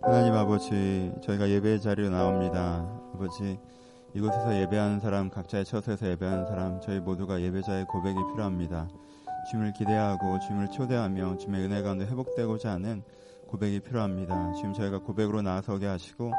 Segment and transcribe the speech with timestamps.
[0.00, 2.86] 하나님 아버지, 저희가 예배 자리로 나옵니다.
[3.14, 3.58] 아버지,
[4.14, 8.88] 이곳에서 예배하는 사람, 각자의 처소에서 예배하는 사람, 저희 모두가 예배자의 고백이 필요합니다.
[9.50, 13.02] 주님을 기대하고 주님을 초대하며 주님의 은혜 가운데 회복되고자 하는
[13.48, 14.52] 고백이 필요합니다.
[14.52, 16.32] 지금 저희가 고백으로 나서게 하시고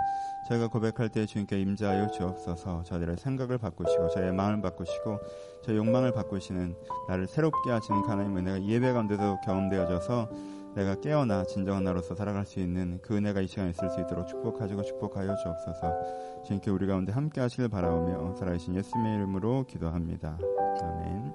[0.48, 5.20] 저희가 고백할 때 주님께 임재하여 주옵소서 저희들의 생각을 바꾸시고 저희의 마음을 바꾸시고
[5.64, 6.76] 저희 욕망을 바꾸시는
[7.08, 10.30] 나를 새롭게 하시는 하나님 은혜가 예배 가운데도 경험되어져서
[10.76, 14.84] 내가 깨어나 진정한 나로서 살아갈 수 있는 그 은혜가 이 시간에 있을 수 있도록 축복하시고
[14.84, 20.38] 축복하여 주옵소서 주님께 우리 가운데 함께 하시길 바라오며 살아계신 예수님의 이름으로 기도합니다.
[20.82, 21.34] 아멘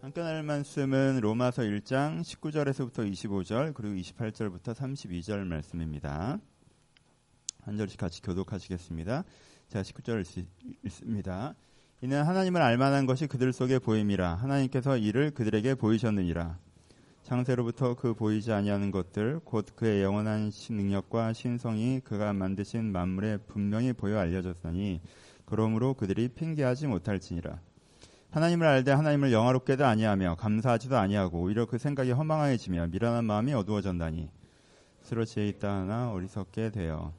[0.00, 6.38] 함께 나눌 말씀은 로마서 1장 19절에서부터 25절 그리고 28절부터 32절 말씀입니다.
[7.62, 9.24] 한 절씩 같이 교독하시겠습니다.
[9.68, 10.24] 제가 19절
[10.84, 11.56] 읽습니다.
[12.02, 16.65] 이는 하나님을 알만한 것이 그들 속에 보임이라 하나님께서 이를 그들에게 보이셨느니라.
[17.26, 24.20] 창세로부터 그 보이지 아니하는 것들 곧 그의 영원한 능력과 신성이 그가 만드신 만물에 분명히 보여
[24.20, 25.00] 알려졌으니
[25.44, 27.58] 그러므로 그들이 핑계하지 못할지니라.
[28.30, 34.28] 하나님을 알되 하나님을 영화롭게도 아니하며 감사하지도 아니하고 오히려 그 생각이 허망해지며 미련한 마음이 어두워졌다니
[35.02, 37.12] 스스로 지혜 있다 하나 어리석게 되어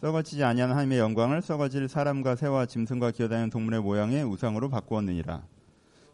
[0.00, 5.42] 썩어지지 아니하는 하나님의 영광을 썩어질 사람과 새와 짐승과 기어다니는 동물의 모양의 우상으로 바꾸었느니라.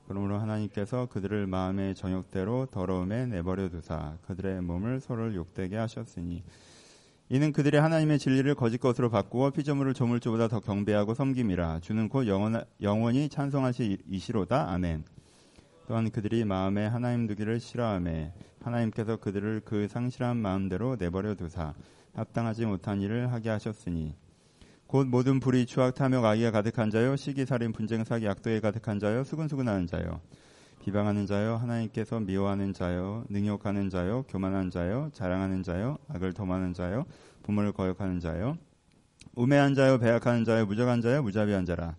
[0.09, 6.43] 그러므로 하나님께서 그들을 마음의 정욕대로 더러움에 내버려 두사 그들의 몸을 서로 욕되게 하셨으니
[7.29, 11.81] 이는 그들이 하나님의 진리를 거짓 것으로 바꾸어 피조물을 조물주보다 더 경배하고 섬김이라.
[11.81, 14.71] 주는 곧 영원, 영원히 찬송하시이시로다.
[14.71, 15.05] 아멘.
[15.87, 21.75] 또한 그들이 마음에 하나님 두기를 싫어하매 하나님께서 그들을 그 상실한 마음대로 내버려 두사
[22.15, 24.15] 합당하지 못한 일을 하게 하셨으니
[24.89, 29.23] 곧 모든 불의 추악 탐욕 악의가 가득한 자요 시기 살인 분쟁 사기 악도에 가득한 자요
[29.23, 30.23] 수근수근하는 자요.
[30.83, 37.05] 비방하는 자요 하나님께서 미워하는 자요 능욕하는 자요 교만한 자요 자랑하는 자요 악을 도하는 자요
[37.43, 38.57] 부모를 거역하는 자요.
[39.35, 41.95] 우매한 자요 배약하는 자요 무적한 자요 무자비한 자라.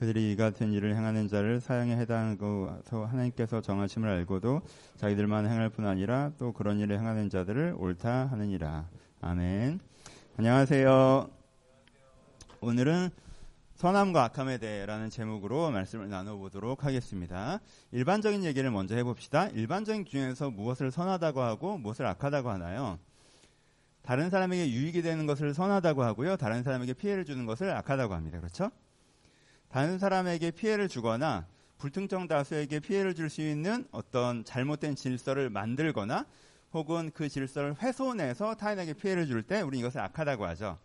[0.00, 4.62] 그들이 이 같은 일을 행하는 자를 사형에 해당하고 하나님께서 정하심을 알고도
[4.96, 8.88] 자기들만 행할 뿐 아니라 또 그런 일을 행하는 자들을 옳다 하느니라.
[9.20, 9.78] 아멘.
[10.36, 11.35] 안녕하세요
[12.66, 13.10] 오늘은
[13.76, 17.60] 선함과 악함에 대해라는 제목으로 말씀을 나눠보도록 하겠습니다.
[17.92, 19.46] 일반적인 얘기를 먼저 해봅시다.
[19.50, 22.98] 일반적인 기준에서 무엇을 선하다고 하고 무엇을 악하다고 하나요?
[24.02, 26.36] 다른 사람에게 유익이 되는 것을 선하다고 하고요.
[26.38, 28.40] 다른 사람에게 피해를 주는 것을 악하다고 합니다.
[28.40, 28.72] 그렇죠?
[29.68, 31.46] 다른 사람에게 피해를 주거나
[31.78, 36.26] 불특정 다수에게 피해를 줄 수 있는 어떤 잘못된 질서를 만들거나
[36.72, 40.78] 혹은 그 질서를 훼손해서 타인에게 피해를 줄 때 우리 이것을 악하다고 하죠.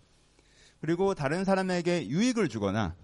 [0.81, 2.95] 그리고 다른 사람에게 유익을 주거나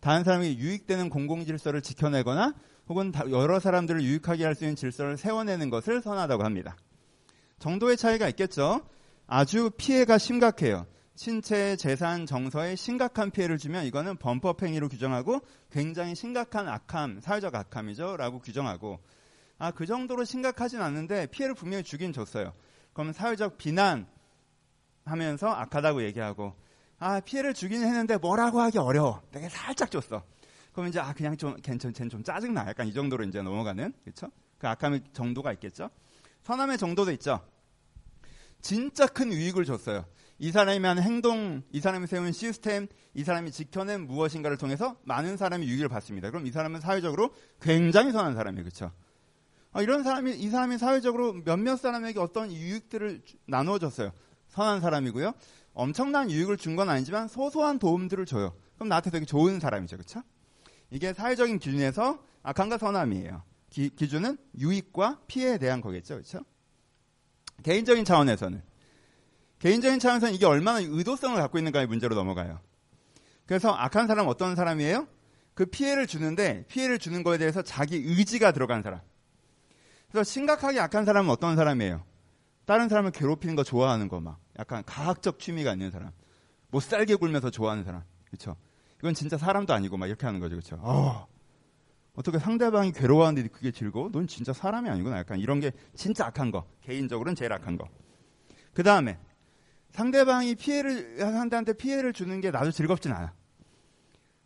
[0.00, 2.54] 다른 사람에게 유익되는 공공 질서를 지켜내거나
[2.88, 6.76] 혹은 여러 사람들을 유익하게 할 수 있는 질서를 세워내는 것을 선하다고 합니다.
[7.58, 8.82] 정도의 차이가 있겠죠.
[9.26, 10.86] 아주 피해가 심각해요.
[11.14, 18.16] 신체, 재산, 정서에 심각한 피해를 주면 이거는 범법 행위로 규정하고 굉장히 심각한 악함, 사회적 악함이죠.
[18.18, 19.00] 라고 규정하고
[19.58, 22.52] 아, 그 정도로 심각하진 않는데 피해를 분명히 주긴 줬어요.
[22.92, 24.06] 그럼 사회적 비난
[25.06, 26.54] 하면서 악하다고 얘기하고
[26.98, 29.22] 아, 피해를 주긴 했는데 뭐라고 하기 어려워.
[29.30, 30.22] 되게 살짝 줬어.
[30.72, 32.66] 그럼 이제 아, 그냥 좀 괜찮, 쟤는 좀 짜증나.
[32.68, 34.28] 약간 이 정도로 이제 넘어가는, 그쵸?
[34.58, 35.90] 그 악함의 정도가 있겠죠?
[36.42, 37.40] 선함의 정도도 있죠?
[38.60, 40.04] 진짜 큰 유익을 줬어요.
[40.38, 45.66] 이 사람이 하는 행동, 이 사람이 세운 시스템, 이 사람이 지켜낸 무엇인가를 통해서 많은 사람이
[45.66, 46.30] 유익을 받습니다.
[46.30, 48.64] 그럼 이 사람은 사회적으로 굉장히 선한 사람이에요.
[48.64, 48.92] 그쵸?
[49.72, 54.12] 아, 이런 사람이, 이 사람이 사회적으로 몇몇 사람에게 어떤 유익들을 나누어 줬어요.
[54.48, 55.32] 선한 사람이고요.
[55.76, 58.54] 엄청난 유익을 준 건 아니지만 소소한 도움들을 줘요.
[58.76, 59.96] 그럼 나한테 되게 좋은 사람이죠.
[59.96, 60.22] 그렇죠?
[60.90, 63.42] 이게 사회적인 기준에서 악함과 선함이에요.
[63.70, 66.14] 기, 준은 유익과 피해에 대한 거겠죠.
[66.14, 66.40] 그렇죠?
[67.62, 68.62] 개인적인 차원에서는
[69.58, 72.60] 개인적인 차원에서는 이게 얼마나 의도성을 갖고 있는가의 문제로 넘어가요.
[73.46, 75.06] 그래서 악한 사람은 어떤 사람이에요?
[75.54, 79.00] 그 피해를 주는데 피해를 주는 거에 대해서 자기 의지가 들어간 사람.
[80.10, 82.04] 그래서 심각하게 악한 사람은 어떤 사람이에요?
[82.66, 84.38] 다른 사람을 괴롭히는 거 좋아하는 거 막.
[84.58, 86.10] 약간 과학적 취미가 있는 사람.
[86.70, 88.02] 못 살게 굴면서 좋아하는 사람.
[88.26, 88.56] 그렇죠?
[88.98, 90.56] 이건 진짜 사람도 아니고 막 이렇게 하는 거죠.
[90.56, 90.76] 그렇죠?
[90.80, 91.26] 어.
[92.14, 94.10] 어떻게 상대방이 괴로워하는데 그게 즐거워?
[94.10, 95.18] 넌 진짜 사람이 아니구나.
[95.18, 96.66] 약간 이런 게 진짜 악한 거.
[96.82, 97.88] 개인적으로는 제일 악한 거.
[98.74, 99.18] 그 다음에
[99.90, 103.32] 상대방이 피해를 상대한테 피해를 주는 게 나도 즐겁진 않아.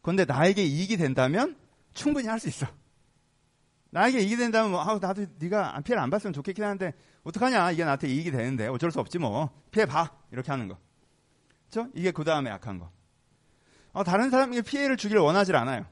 [0.02, 1.56] 그런데 나에게 이익이 된다면
[1.94, 2.66] 충분히 할 수 있어.
[3.90, 6.92] 나에게 이익이 된다면 뭐, 아, 나도 네가 피해를 안 봤으면 좋겠긴 한데
[7.24, 7.70] 어떡하냐?
[7.72, 9.50] 이게 나한테 이익이 되는데 어쩔 수 없지 뭐.
[9.70, 10.10] 피해 봐.
[10.32, 10.78] 이렇게 하는 거.
[11.66, 12.90] 그죠 이게 그 다음에 약한 거.
[13.92, 15.86] 어, 다른 사람에게 피해를 주기를 원하지 않아요.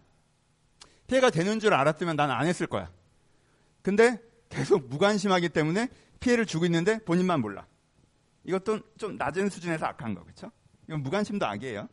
[1.06, 2.90] 피해가 되는 줄 알았으면 나는 안 했을 거야.
[3.82, 5.88] 근데 계속 무관심하기 때문에
[6.20, 7.66] 피해를 주고 있는데 본인만 몰라.
[8.44, 10.50] 이것도 좀 낮은 수준에서 악한 거, 그렇죠?
[10.86, 11.88] 이건 무관심도 악이에요.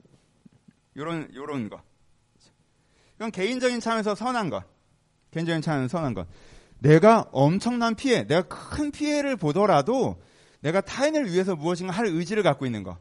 [0.97, 1.81] 요런 요런 거.
[3.15, 4.63] 이건 개인적인 차원에서 선한 것.
[5.31, 6.27] 개인적인 차원에서 선한 것.
[6.79, 10.21] 내가 엄청난 피해, 내가 큰 피해를 보더라도
[10.61, 12.97] 내가 타인을 위해서 무엇인가 할 의지를 갖고 있는 거.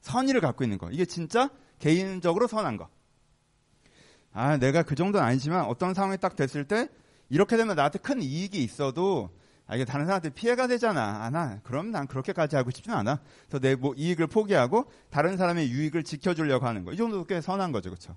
[0.00, 0.90] 선의를 갖고 있는 거.
[0.90, 2.88] 이게 진짜 개인적으로 선한 거.
[4.32, 6.88] 아, 내가 그 정도는 아니지만 어떤 상황이 딱 됐을 때
[7.30, 9.30] 이렇게 되면 나한테 큰 이익이 있어도
[9.66, 11.24] 아, 이게 다른 사람한테 피해가 되잖아.
[11.24, 13.20] 아, 나, 그럼 난 그렇게까지 하고 싶지는 않아.
[13.48, 16.92] 그래서 내 뭐 이익을 포기하고 다른 사람의 유익을 지켜주려고 하는 거.
[16.92, 17.90] 이 정도도 꽤 선한 거죠.
[17.90, 18.14] 그쵸?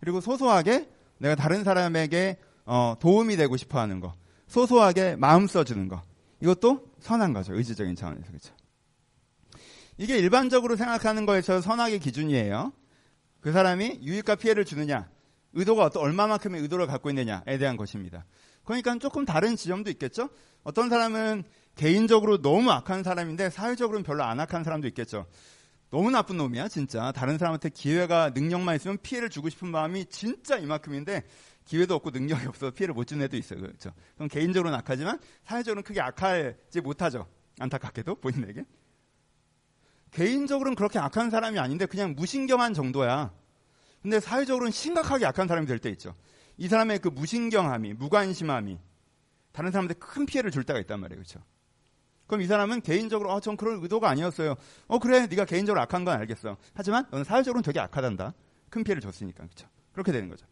[0.00, 0.88] 그리고 소소하게
[1.18, 4.14] 내가 다른 사람에게 어, 도움이 되고 싶어 하는 거.
[4.46, 6.02] 소소하게 마음 써주는 거.
[6.40, 7.54] 이것도 선한 거죠.
[7.54, 8.26] 의지적인 차원에서.
[8.26, 8.54] 그렇죠.
[9.98, 12.72] 이게 일반적으로 생각하는 거에 서 선악의 기준이에요.
[13.40, 15.08] 그 사람이 유익과 피해를 주느냐,
[15.52, 18.24] 의도가 어떤 얼마만큼의 의도를 갖고 있느냐에 대한 것입니다.
[18.64, 20.30] 그러니까 조금 다른 지점도 있겠죠.
[20.62, 21.44] 어떤 사람은
[21.74, 25.26] 개인적으로 너무 악한 사람인데 사회적으로는 별로 안 악한 사람도 있겠죠.
[25.90, 27.12] 너무 나쁜 놈이야, 진짜.
[27.12, 31.22] 다른 사람한테 기회가 능력만 있으면 피해를 주고 싶은 마음이 진짜 이만큼인데
[31.64, 33.60] 기회도 없고 능력이 없어서 피해를 못 주는 애도 있어요.
[33.60, 33.92] 그렇죠.
[34.14, 37.26] 그럼 개인적으로는 악하지만 사회적으로는 크게 악하지 못하죠.
[37.58, 38.64] 안타깝게도 본인에게.
[40.10, 43.32] 개인적으로는 그렇게 악한 사람이 아닌데 그냥 무신경한 정도야.
[44.02, 46.14] 근데 사회적으로는 심각하게 악한 사람이 될 때 있죠.
[46.58, 48.78] 이 사람의 그 무신경함이, 무관심함이
[49.52, 51.16] 다른 사람한테 큰 피해를 줄 때가 있단 말이에요.
[51.18, 51.40] 그렇죠?
[52.26, 54.54] 그럼 이 사람은 개인적으로 어, 전 그런 의도가 아니었어요.
[54.86, 55.26] 어, 그래.
[55.26, 56.56] 네가 개인적으로 악한 건 알겠어.
[56.74, 58.34] 하지만 너는 사회적으로는 되게 악하단다.
[58.70, 59.44] 큰 피해를 줬으니까.
[59.44, 59.68] 그렇죠?
[59.92, 60.46] 그렇게 되는 거죠.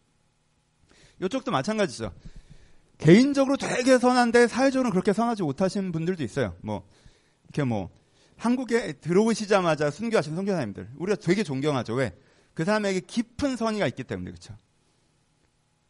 [1.21, 2.11] 이쪽도 마찬가지죠.
[2.97, 6.55] 개인적으로 되게 선한데 사회적으로는 그렇게 선하지 못하신 분들도 있어요.
[6.61, 6.87] 뭐
[7.45, 7.89] 이렇게 뭐
[8.37, 11.93] 한국에 들어오시자마자 순교하신 선교사님들 우리가 되게 존경하죠.
[11.93, 12.15] 왜?
[12.53, 14.55] 그 사람에게 깊은 선의가 있기 때문에 그렇죠.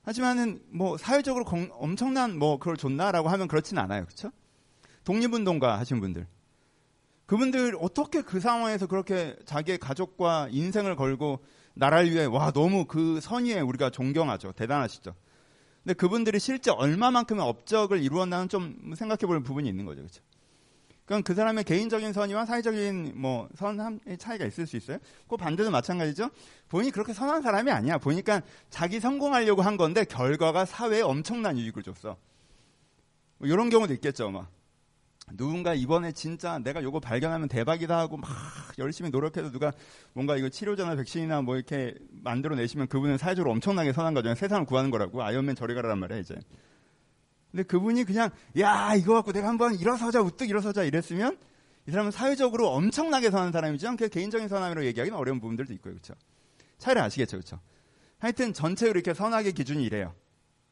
[0.04, 4.06] 하지만은 뭐 사회적으로 공, 엄청난 뭐 그걸 줬나라고 하면 그렇지는 않아요.
[4.06, 4.32] 그렇죠?
[5.04, 6.28] 독립운동가 하신 분들
[7.26, 11.40] 그분들 어떻게 그 상황에서 그렇게 자기의 가족과 인생을 걸고
[11.74, 14.54] 나라를 위해 와 너무 그 선의에 우리가 존경하죠.
[14.54, 15.14] 대단하시죠.
[15.84, 20.02] 근데 그분들이 실제 얼마만큼의 업적을 이루었나는 좀 생각해 볼 부분이 있는 거죠.
[20.02, 20.22] 그렇죠?
[21.06, 24.98] 그럼 그 사람의 개인적인 선의와 사회적인 뭐 선함의 차이가 있을 수 있어요.
[25.28, 26.30] 그 반대도 마찬가지죠.
[26.70, 27.98] 본인이 그렇게 선한 사람이 아니야.
[27.98, 32.16] 보니까 자기 성공하려고 한 건데 결과가 사회에 엄청난 이익을 줬어.
[33.40, 34.30] 뭐 이런 경우도 있겠죠.
[34.30, 34.50] 막
[35.38, 38.30] 누군가 이번에 진짜 내가 요거 발견하면 대박이다 하고 막
[38.78, 39.72] 열심히 노력해서 누가
[40.14, 44.34] 뭔가 이거 치료제나 백신이나 뭐 이렇게 만들어 내시면 그분은 사회적으로 엄청나게 선한 거죠.
[44.34, 45.24] 세상을 구하는 거라고.
[45.24, 46.36] 아이언맨 저리 가라란 말이야, 이제.
[47.52, 48.30] 근데 그분이 그냥
[48.60, 51.38] 야 이거 갖고 내가 한번 일어서자 우뚝 일어서자 이랬으면
[51.88, 56.14] 이 사람은 사회적으로 엄청나게 선한 사람이지만 그 개인적인 선함이라고 얘기하기는 어려운 부분들도 있고요, 그렇죠?
[56.78, 57.60] 차이를 아시겠죠, 그렇죠?
[58.20, 60.14] 하여튼 전체로 이렇게 선악의 기준이 이래요.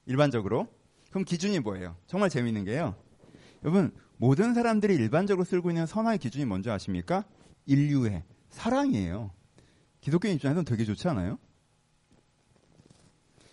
[0.05, 0.67] 일반적으로.
[1.09, 1.95] 그럼 기준이 뭐예요?
[2.07, 2.95] 정말 재미있는 게요.
[3.63, 3.91] 여러분
[4.21, 7.23] 모든 사람들이 일반적으로 쓰고 있는 선악의 기준이 뭔지 아십니까?
[7.65, 9.31] 인류의 사랑이에요.
[10.01, 11.39] 기독교인 입장에서는 되게 좋지 않아요?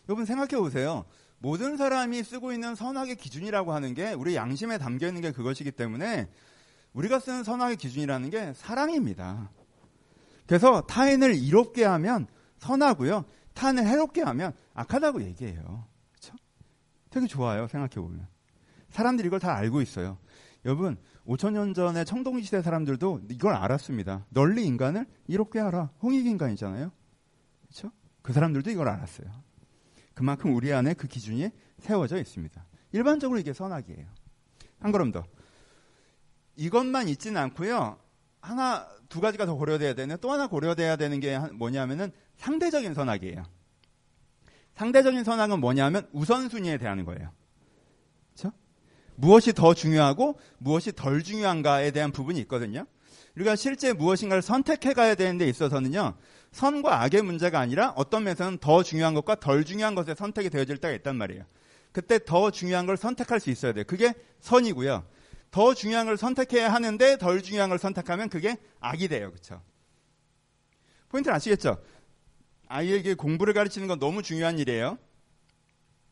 [0.08, 1.04] 여러분 생각해 보세요.
[1.38, 6.28] 모든 사람이 쓰고 있는 선악의 기준이라고 하는 게 우리 양심에 담겨 있는 게 그것이기 때문에
[6.94, 9.52] 우리가 쓰는 선악의 기준이라는 게 사랑입니다.
[10.46, 12.26] 그래서 타인을 이롭게 하면
[12.58, 13.24] 선하고요.
[13.54, 15.86] 타인을 해롭게 하면 악하다고 얘기해요.
[16.10, 16.36] 그렇죠?
[17.10, 17.68] 되게 좋아요.
[17.68, 18.26] 생각해 보면.
[18.90, 20.18] 사람들이 이걸 다 알고 있어요.
[20.66, 20.96] 여러분,
[21.28, 24.26] 5천년 전에 청동기 시대 사람들도 이걸 알았습니다.
[24.30, 25.92] 널리 인간을 이롭게 하라.
[26.02, 26.90] 홍익 인간이잖아요.
[27.62, 27.92] 그렇죠?
[28.20, 29.28] 그 사람들도 이걸 알았어요.
[30.12, 32.66] 그만큼 우리 안에 그 기준이 세워져 있습니다.
[32.90, 34.06] 일반적으로 이게 선악이에요.
[34.80, 35.24] 한 걸음 더.
[36.56, 38.00] 이것만 있지는 않고요.
[38.40, 43.44] 하나 두 가지가 더 고려돼야 되는 또 하나 고려돼야 되는 게 뭐냐면은 상대적인 선악이에요.
[44.74, 47.30] 상대적인 선악은 뭐냐면 우선순위에 대한 거예요.
[49.16, 52.86] 무엇이 더 중요하고 무엇이 덜 중요한가에 대한 부분이 있거든요.
[53.36, 56.14] 우리가 실제 무엇인가를 선택해 가야 되는 데 있어서는요.
[56.52, 60.94] 선과 악의 문제가 아니라 어떤 면에서는 더 중요한 것과 덜 중요한 것에 선택이 되어질 때가
[60.94, 61.44] 있단 말이에요.
[61.92, 63.84] 그때 더 중요한 걸 선택할 수 있어야 돼요.
[63.86, 65.04] 그게 선이고요.
[65.50, 69.30] 더 중요한 걸 선택해야 하는데 덜 중요한 걸 선택하면 그게 악이 돼요.
[69.30, 69.62] 그렇죠?
[71.08, 71.82] 포인트는 아시겠죠?
[72.68, 74.98] 아이에게 공부를 가르치는 건 너무 중요한 일이에요.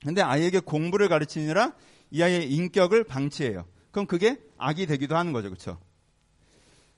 [0.04, 1.72] 근데 아이에게 공부를 가르치느라
[2.14, 3.66] 이 아이의 인격을 방치해요.
[3.90, 5.48] 그럼 그게 악이 되기도 하는 거죠.
[5.50, 5.80] 그렇죠?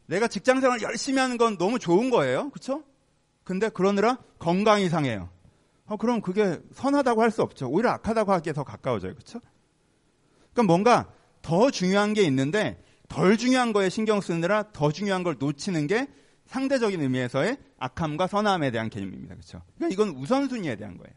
[0.04, 2.50] 내가 직장 생활 열심히 하는 건 너무 좋은 거예요.
[2.50, 2.85] 그렇죠?
[3.42, 5.30] 근데 그러느라 건강이 상해요.
[5.87, 7.66] 어, 그럼 그게 선하다고 할 수 없죠.
[7.70, 9.14] 오히려 악하다고 하기에 더 가까워져요.
[9.14, 9.40] 그렇죠?
[10.52, 15.87] 그럼 뭔가 더 중요한 게 있는데 덜 중요한 거에 신경 쓰느라 더 중요한 걸 놓치는
[15.87, 16.08] 게
[16.44, 19.35] 상대적인 의미에서의 악함과 선함에 대한 개념입니다.
[19.35, 19.62] 그렇죠?
[19.76, 21.14] 그러니까 이건 우선순위에 대한 거예요.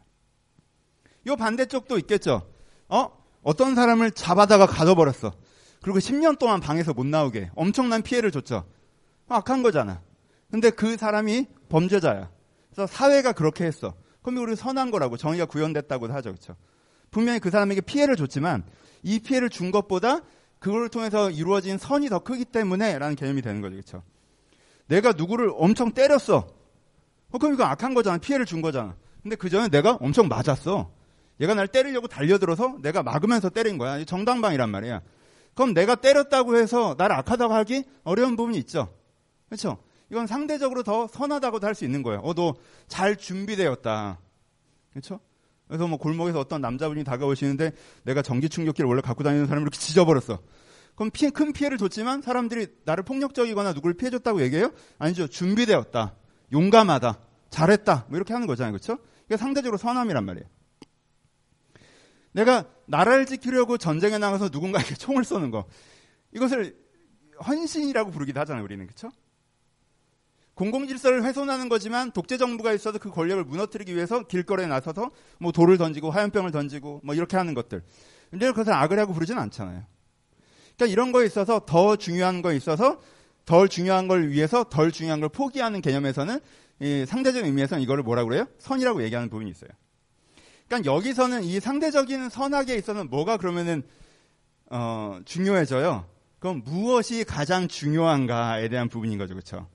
[1.27, 2.49] 요 반대쪽도 있겠죠.
[2.87, 3.18] 어?
[3.43, 5.33] 어떤 사람을 잡아다가 가둬버렸어.
[5.81, 8.65] 그리고 10년 동안 방에서 못 나오게 엄청난 피해를 줬죠.
[9.27, 10.01] 악한 거잖아.
[10.51, 12.29] 근데 그 사람이 범죄자야.
[12.71, 13.93] 그래서 사회가 그렇게 했어.
[14.21, 16.31] 그럼 우리 선한 거라고 정의가 구현됐다고 하죠.
[16.31, 16.55] 그렇죠?
[17.11, 18.63] 분명히 그 사람에게 피해를 줬지만
[19.03, 20.21] 이 피해를 준 것보다
[20.59, 23.75] 그걸 통해서 이루어진 선이 더 크기 때문에 라는 개념이 되는 거죠.
[23.75, 24.03] 그렇죠?
[24.87, 26.47] 내가 누구를 엄청 때렸어.
[27.31, 28.17] 어, 그럼 이거 악한 거잖아.
[28.17, 28.95] 피해를 준 거잖아.
[29.21, 30.91] 근데 그 전에 내가 엄청 맞았어.
[31.39, 34.03] 얘가 날 때리려고 달려들어서 내가 막으면서 때린 거야.
[34.03, 35.01] 정당방이란 말이야.
[35.55, 38.93] 그럼 내가 때렸다고 해서 나를 악하다고 하기 어려운 부분이 있죠.
[39.47, 39.77] 그렇죠?
[40.11, 42.19] 이건 상대적으로 더 선하다고도 할 수 있는 거예요.
[42.21, 42.53] 어, 너
[42.87, 44.19] 잘 준비되었다.
[44.91, 45.19] 그렇죠?
[45.67, 47.71] 그래서 뭐 골목에서 어떤 남자분이 다가오시는데
[48.03, 50.39] 내가 전기 충격기를 원래 갖고 다니는 사람을 이렇게 지져버렸어.
[50.95, 54.71] 그럼 피해, 큰 피해를 줬지만 사람들이 나를 폭력적이거나 누구를 피해줬다고 얘기해요?
[54.97, 55.27] 아니죠.
[55.27, 56.15] 준비되었다.
[56.51, 57.19] 용감하다.
[57.51, 58.05] 잘했다.
[58.09, 58.73] 뭐 이렇게 하는 거잖아요.
[58.73, 58.97] 그렇죠?
[59.27, 60.45] 이게 상대적으로 선함이란 말이에요.
[62.31, 65.65] 내가 나라를 지키려고 전쟁에 나가서 누군가에게 총을 쏘는 거.
[66.31, 66.77] 이것을
[67.45, 68.63] 헌신이라고 부르기도 하잖아요.
[68.63, 68.85] 우리는.
[68.85, 69.09] 그렇죠?
[70.53, 75.77] 공공 질서를 훼손하는 거지만 독재 정부가 있어서 그 권력을 무너뜨리기 위해서 길거리에 나서서 뭐 돌을
[75.77, 77.81] 던지고 화염병을 던지고 뭐 이렇게 하는 것들.
[78.29, 79.85] 근데 그것을 악을하고 부르지는 않잖아요.
[80.75, 83.01] 그러니까 이런 거에 있어서 더 중요한 거에 있어서
[83.45, 86.39] 덜 중요한 걸 위해서 덜 중요한 걸 포기하는 개념에서는
[87.07, 88.45] 상대적인 의미에서는 이거를 뭐라고 그래요?
[88.59, 89.69] 선이라고 얘기하는 부분이 있어요.
[90.69, 93.81] 그러니까 여기서는 이 상대적인 선악에 있어서는 뭐가 그러면은
[94.67, 96.07] 어, 중요해져요.
[96.37, 99.67] 그럼 무엇이 가장 중요한가에 대한 부분인 거죠, 그렇죠?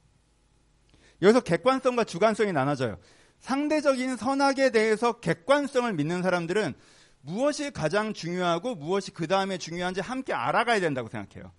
[1.20, 2.96] 여기서 객관성과 주관성이 나눠져요.
[3.40, 6.74] 상대적인 선악에 대해서 객관성을 믿는 사람들은
[7.22, 11.52] 무엇이 가장 중요하고 무엇이 그 다음에 중요한지 함께 알아가야 된다고 생각해요.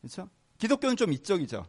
[0.00, 0.30] 그렇죠?
[0.58, 1.66] 기독교는 좀 이쪽이죠.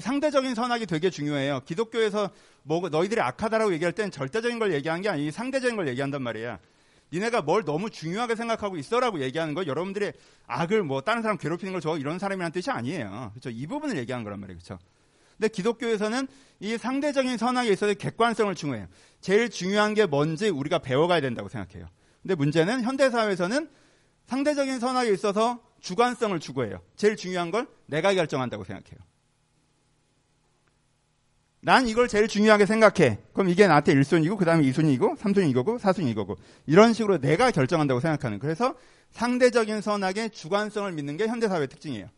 [0.00, 1.60] 상대적인 선악이 되게 중요해요.
[1.66, 2.30] 기독교에서
[2.62, 6.58] 뭐 너희들이 악하다라고 얘기할 땐 절대적인 걸 얘기한 게 아니고 상대적인 걸 얘기한단 말이야.
[7.12, 10.14] 니네가 뭘 너무 중요하게 생각하고 있어라고 얘기하는 거 여러분들의
[10.46, 13.30] 악을 뭐 다른 사람 괴롭히는 걸 저 이런 사람이라는 뜻이 아니에요.
[13.34, 13.50] 그렇죠?
[13.50, 14.58] 이 부분을 얘기하는 거란 말이에요.
[14.58, 14.78] 그렇죠?
[15.36, 16.28] 근데 기독교에서는
[16.60, 18.86] 이 상대적인 선악에 있어서 객관성을 중요해요.
[19.20, 21.88] 제일 중요한 게 뭔지 우리가 배워가야 된다고 생각해요.
[22.22, 23.68] 근데 문제는 현대 사회에서는
[24.26, 26.80] 상대적인 선악에 있어서 주관성을 추구해요.
[26.96, 28.98] 제일 중요한 걸 내가 결정한다고 생각해요.
[31.64, 33.20] 난 이걸 제일 중요하게 생각해.
[33.32, 36.36] 그럼 이게 나한테 1순위고, 그 다음에 2순위고, 3순위 이거고, 4순위 이거고.
[36.66, 38.38] 이런 식으로 내가 결정한다고 생각하는.
[38.38, 38.74] 그래서
[39.12, 42.08] 상대적인 선악의 주관성을 믿는 게 현대사회의 특징이에요.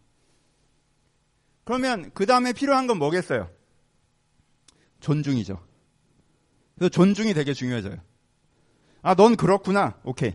[1.62, 3.48] 그러면 그 다음에 필요한 건 뭐겠어요?
[4.98, 5.64] 존중이죠.
[6.74, 7.98] 그래서 존중이 되게 중요해져요.
[9.02, 10.00] 아, 넌 그렇구나.
[10.02, 10.34] 오케이.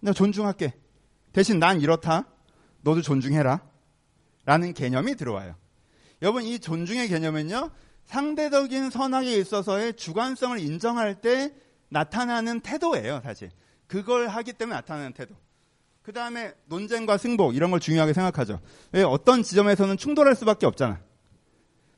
[0.00, 0.74] 내가 존중할게.
[1.32, 2.26] 대신 난 이렇다.
[2.82, 3.62] 너도 존중해라.
[4.44, 5.56] 라는 개념이 들어와요.
[6.22, 7.70] 여러분, 이 존중의 개념은요,
[8.06, 11.52] 상대적인 선악에 있어서의 주관성을 인정할 때
[11.88, 13.50] 나타나는 태도예요, 사실.
[13.86, 15.34] 그걸 하기 때문에 나타나는 태도.
[16.02, 18.60] 그 다음에 논쟁과 승복 이런 걸 중요하게 생각하죠.
[18.92, 21.00] 왜 어떤 지점에서는 충돌할 수밖에 없잖아.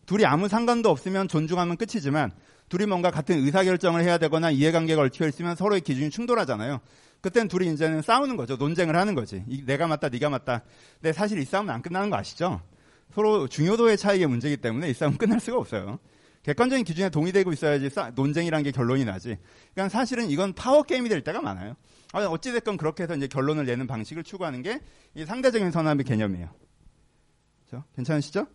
[0.07, 2.33] 둘이 아무 상관도 없으면 존중하면 끝이지만
[2.71, 6.81] 둘이 뭔가 같은 의사결정을 해야 되거나 이해관계가 얽혀 있으면 서로의 기준이 충돌하잖아요.
[7.21, 8.57] 그땐 둘이 이제는 싸우는 거죠.
[8.57, 9.45] 논쟁을 하는 거지.
[9.67, 10.63] 내가 맞다, 네가 맞다.
[10.95, 12.63] 근데 사실 이 싸움은 안 끝나는 거 아시죠?
[13.19, 15.99] 서로 중요도의 차이의 문제이기 때문에 이 싸움은 끝날 수가 없어요.
[16.45, 19.37] 객관적인 기준에 동의되고 있어야지 논쟁이란 게 결론이 나지.
[19.75, 21.75] 그러니까 사실은 이건 파워 게임이 될 때가 많아요.
[22.13, 24.81] 아, 어찌됐건 그렇게 해서 이제 결론을 내는 방식을 추구하는 게
[25.17, 26.49] 이 상대적인 선함의 개념이에요.
[27.67, 27.85] 그렇죠?
[27.97, 28.47] 괜찮으시죠?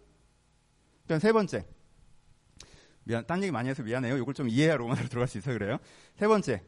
[1.07, 1.65] 그럼 세 번째.
[3.03, 4.15] 미안, 딴 얘기 많이 해서 미안해요.
[4.15, 5.77] 이걸 좀 이해해야 로마로 들어갈 수 있어서 그래요.
[6.17, 6.63] 세 번째.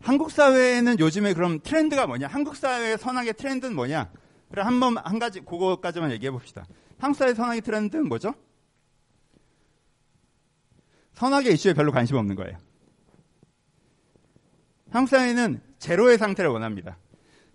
[0.00, 2.26] 한국 사회에는 요즘에 그럼 트렌드가 뭐냐?
[2.26, 4.10] 한국 사회의 선악의 트렌드는 뭐냐?
[4.50, 6.66] 그래, 한 번, 한 가지, 그거까지만 얘기해 봅시다.
[7.14, 8.34] 사회 선악의 트렌드는 뭐죠?
[11.14, 12.58] 선악의 이슈에 별로 관심 없는 거예요.
[15.06, 16.98] 사회는 제로의 상태를 원합니다.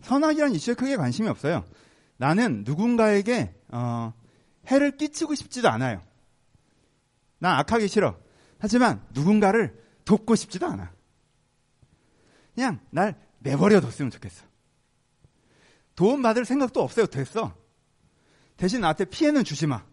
[0.02, 1.66] 선악이라는 이슈에 크게 관심이 없어요.
[2.18, 4.14] 나는 누군가에게 어,
[4.68, 6.04] 해를 끼치고 싶지도 않아요.
[7.40, 8.18] 난 악하기 싫어.
[8.60, 10.94] 하지만 누군가를 돕고 싶지도 않아.
[12.54, 14.46] 그냥 날 내버려 뒀으면 좋겠어.
[15.96, 17.08] 도움 받을 생각도 없어요.
[17.08, 17.56] 됐어.
[18.62, 19.84] 대신 나한테 피해는 주지 마.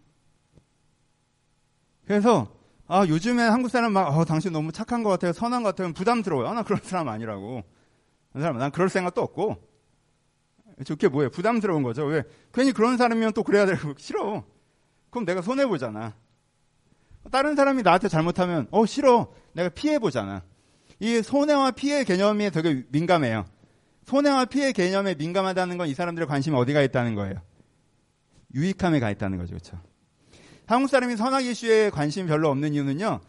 [2.05, 5.33] 그래서 아 요즘에 한국 사람 막 어, 당신 너무 착한 것 같아요.
[5.33, 5.91] 선한 것 같아요.
[5.91, 6.47] 부담스러워요.
[6.47, 7.63] 아, 나 그런 사람 아니라고.
[8.31, 9.57] 그 사람, 난 그럴 생각도 없고.
[10.85, 11.31] 좋게 뭐예요?
[11.31, 12.05] 부담스러운 거죠.
[12.05, 12.21] 왜?
[12.53, 14.43] 괜히 그런 사람이면 또 그래야 되고 싫어.
[15.09, 16.13] 그럼 내가 손해보잖아.
[17.31, 19.33] 다른 사람이 나한테 잘못하면, 어, 싫어.
[19.53, 20.43] 내가 피해보잖아.
[20.99, 23.45] 이 손해와 피해 개념이 되게 민감해요.
[24.05, 27.41] 손해와 피해 개념에 민감하다는 건 이 사람들의 관심이 어디가 있다는 거예요.
[28.53, 29.51] 유익함에 가 있다는 거죠.
[29.51, 29.79] 그렇죠?
[30.65, 33.21] 한국 사람이 선악 이슈에 관심이 별로 없는 이유는요.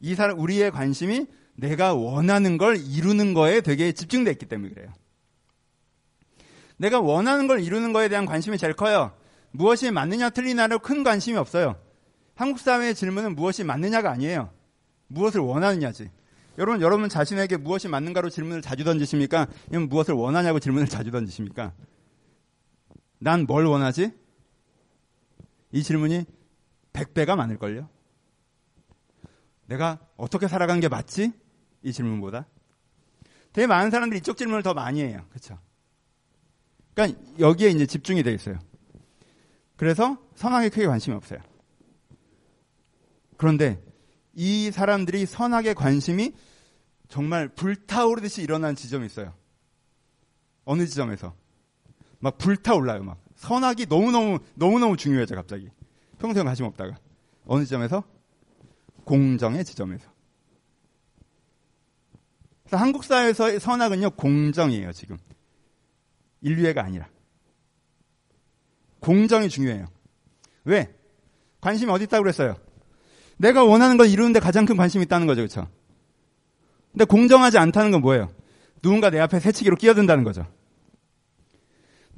[0.00, 4.92] 이 사람 우리의 관심이 내가 원하는 걸 이루는 거에 되게 집중돼 있기 때문에 그래요.
[6.76, 9.12] 내가 원하는 걸 이루는 거에 대한 관심이 제일 커요.
[9.50, 11.76] 무엇이 맞느냐 틀리냐로 큰 관심이 없어요.
[12.34, 14.50] 한국 사회의 질문은 무엇이 맞느냐가 아니에요.
[15.08, 16.10] 무엇을 원하느냐지.
[16.58, 19.48] 여러분, 여러분 자신에게 무엇이 맞는가로 질문을 자주 던지십니까?
[19.68, 21.72] 아니면 무엇을 원하냐고 질문을 자주 던지십니까?
[23.18, 24.12] 난 뭘 원하지?
[25.72, 26.24] 이 질문이
[26.92, 27.88] 100배가 많을걸요?
[29.66, 31.32] 내가 어떻게 살아가는 게 맞지?
[31.82, 32.46] 이 질문보다.
[33.52, 35.24] 되게 많은 사람들이 이쪽 질문을 더 많이 해요.
[35.30, 35.58] 그렇죠?
[36.94, 38.58] 그러니까 여기에 이제 집중이 되어 있어요.
[39.76, 41.38] 그래서 선악에 크게 관심이 없어요.
[43.36, 43.80] 그런데
[44.34, 46.34] 이 사람들이 선악에 관심이
[47.08, 49.34] 정말 불타오르듯이 일어난 지점이 있어요.
[50.64, 51.34] 어느 지점에서.
[52.18, 53.20] 막 불타올라요, 막.
[53.38, 55.70] 선악이 너무너무, 너무너무 중요해져, 갑자기.
[56.18, 56.98] 평소에 관심 없다가.
[57.46, 58.02] 어느 지점에서?
[59.04, 60.10] 공정의 지점에서.
[62.64, 65.16] 그래서 한국 사회에서의 선악은요, 공정이에요, 지금.
[66.42, 67.08] 인류애가 아니라.
[69.00, 69.86] 공정이 중요해요.
[70.64, 70.92] 왜?
[71.60, 72.56] 관심이 어디 있다고 그랬어요?
[73.36, 75.68] 내가 원하는 걸 이루는데 가장 큰 관심이 있다는 거죠, 그렇죠?
[76.90, 78.32] 근데 공정하지 않다는 건 뭐예요?
[78.82, 80.44] 누군가 내 앞에 새치기로 끼어든다는 거죠.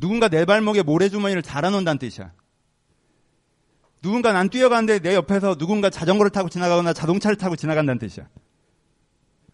[0.01, 2.33] 누군가 내 발목에 모래주머니를 달아놓는다는 뜻이야.
[4.03, 8.27] 누군가 난 뛰어가는데 내 옆에서 누군가 자전거를 타고 지나가거나 자동차를 타고 지나간다는 뜻이야.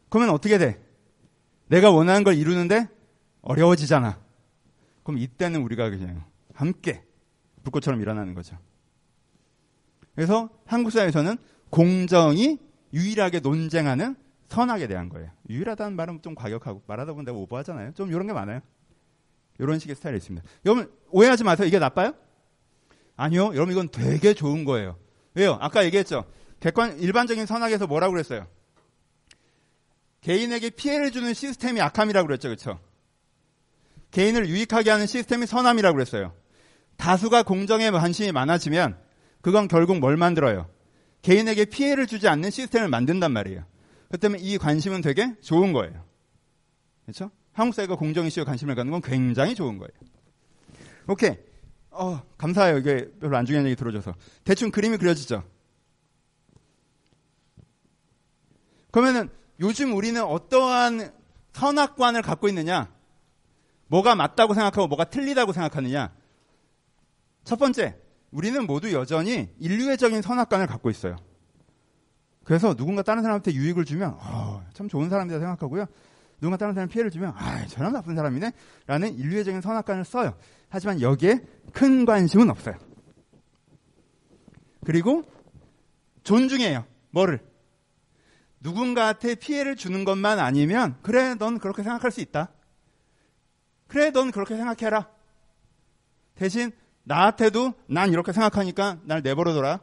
[0.08, 0.80] 그러면 어떻게 돼?
[1.66, 2.88] 내가 원하는 걸 이루는데
[3.42, 4.20] 어려워지잖아.
[5.02, 6.24] 그럼 이때는 우리가 그냥
[6.54, 7.02] 함께
[7.64, 8.56] 불꽃처럼 일어나는 거죠.
[10.14, 11.36] 그래서 한국 사회에서는
[11.70, 12.58] 공정이
[12.94, 14.14] 유일하게 논쟁하는
[14.48, 15.30] 선악에 대한 거예요.
[15.50, 17.92] 유일하다는 말은 좀 과격하고 말하다 보면 내가 오버하잖아요.
[17.94, 18.60] 좀 이런 게 많아요.
[19.58, 20.46] 이런 식의 스타일이 있습니다.
[20.64, 21.66] 여러분 오해하지 마세요.
[21.66, 22.14] 이게 나빠요?
[23.16, 23.46] 아니요.
[23.54, 24.96] 여러분 이건 되게 좋은 거예요.
[25.34, 25.58] 왜요?
[25.60, 26.25] 아까 얘기했죠.
[26.60, 28.46] 객관 일반적인 선악에서 뭐라고 그랬어요?
[30.20, 32.48] 개인에게 피해를 주는 시스템이 악함이라고 그랬죠.
[32.48, 32.80] 그렇죠?
[34.10, 36.34] 개인을 유익하게 하는 시스템이 선함이라고 그랬어요.
[36.96, 38.98] 다수가 공정에 관심이 많아지면
[39.40, 40.68] 그건 결국 뭘 만들어요?
[41.22, 43.64] 개인에게 피해를 주지 않는 시스템을 만든단 말이에요.
[44.10, 46.04] 그 때문에 이 관심은 되게 좋은 거예요.
[47.04, 47.30] 그렇죠?
[47.56, 49.90] 한국 사회가 공정 이슈에 관심을 갖는 건 굉장히 좋은 거예요.
[51.08, 51.38] 오케이.
[51.90, 52.76] 어, 감사해요.
[52.76, 54.14] 이게 별로 안 중요한 얘기 들어줘서.
[54.45, 55.42] 대충 그림이 그려지죠?
[58.90, 61.10] 그러면은 요즘 우리는 어떠한
[61.54, 62.92] 선악관을 갖고 있느냐?
[63.86, 66.12] 뭐가 맞다고 생각하고 뭐가 틀리다고 생각하느냐?
[67.45, 67.97] 첫 번째,
[68.32, 71.16] 우리는 모두 여전히 인류애적인 선악관을 갖고 있어요.
[72.45, 75.86] 그래서 누군가 다른 사람한테 유익을 주면 어, 참 좋은 사람이다 생각하고요.
[76.40, 78.52] 누군가 다른 사람 피해를 주면 아, 저 사람 나쁜 사람이네
[78.86, 80.36] 라는 인류애적인 선악관을 써요.
[80.68, 81.40] 하지만 여기에
[81.72, 82.76] 큰 관심은 없어요.
[84.84, 85.25] 그리고
[86.22, 86.84] 존중해요.
[87.10, 87.40] 뭐를?
[88.60, 92.52] 누군가한테 피해를 주는 것만 아니면 그래 넌 그렇게 생각할 수 있다.
[93.86, 95.08] 그래 넌 그렇게 생각해라.
[96.34, 96.72] 대신
[97.04, 99.80] 나한테도 난 이렇게 생각하니까 날 내버려둬라.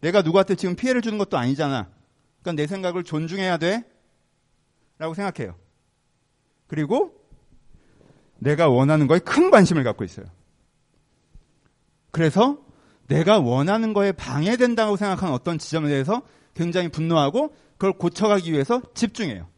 [0.00, 1.88] 내가 누구한테 지금 피해를 주는 것도 아니잖아.
[2.42, 3.84] 그러니까 내 생각을 존중해야 돼.
[4.98, 5.54] 라고 생각해요.
[6.66, 7.14] 그리고
[8.38, 10.26] 내가 원하는 거에 큰 관심을 갖고 있어요.
[12.10, 12.58] 그래서
[13.08, 16.22] 내가 원하는 거에 방해된다고 생각하는 어떤 지점에 대해서
[16.54, 19.48] 굉장히 분노하고 그걸 고쳐가기 위해서 집중해요.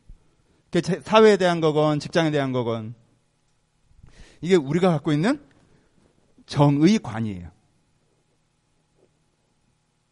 [1.03, 2.94] 사회에 대한 거건 직장에 대한 거건
[4.40, 5.40] 이게 우리가 갖고 있는
[6.46, 7.51] 정의관이에요.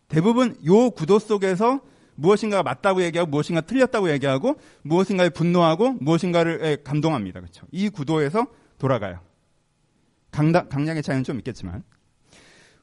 [0.08, 1.80] 대부분 요 구도 속에서
[2.16, 7.40] 무엇인가가 맞다고 얘기하고 무엇인가 틀렸다고 얘기하고 무엇인가에 분노하고 무엇인가를 감동합니다.
[7.40, 7.66] 그렇죠?
[7.70, 8.46] 이 구도에서
[8.79, 9.20] 돌아가요.
[10.31, 11.83] 강다, 강약의 차이는 좀 있겠지만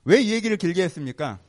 [0.05, 1.39] 왜 이 얘기를 길게 했습니까?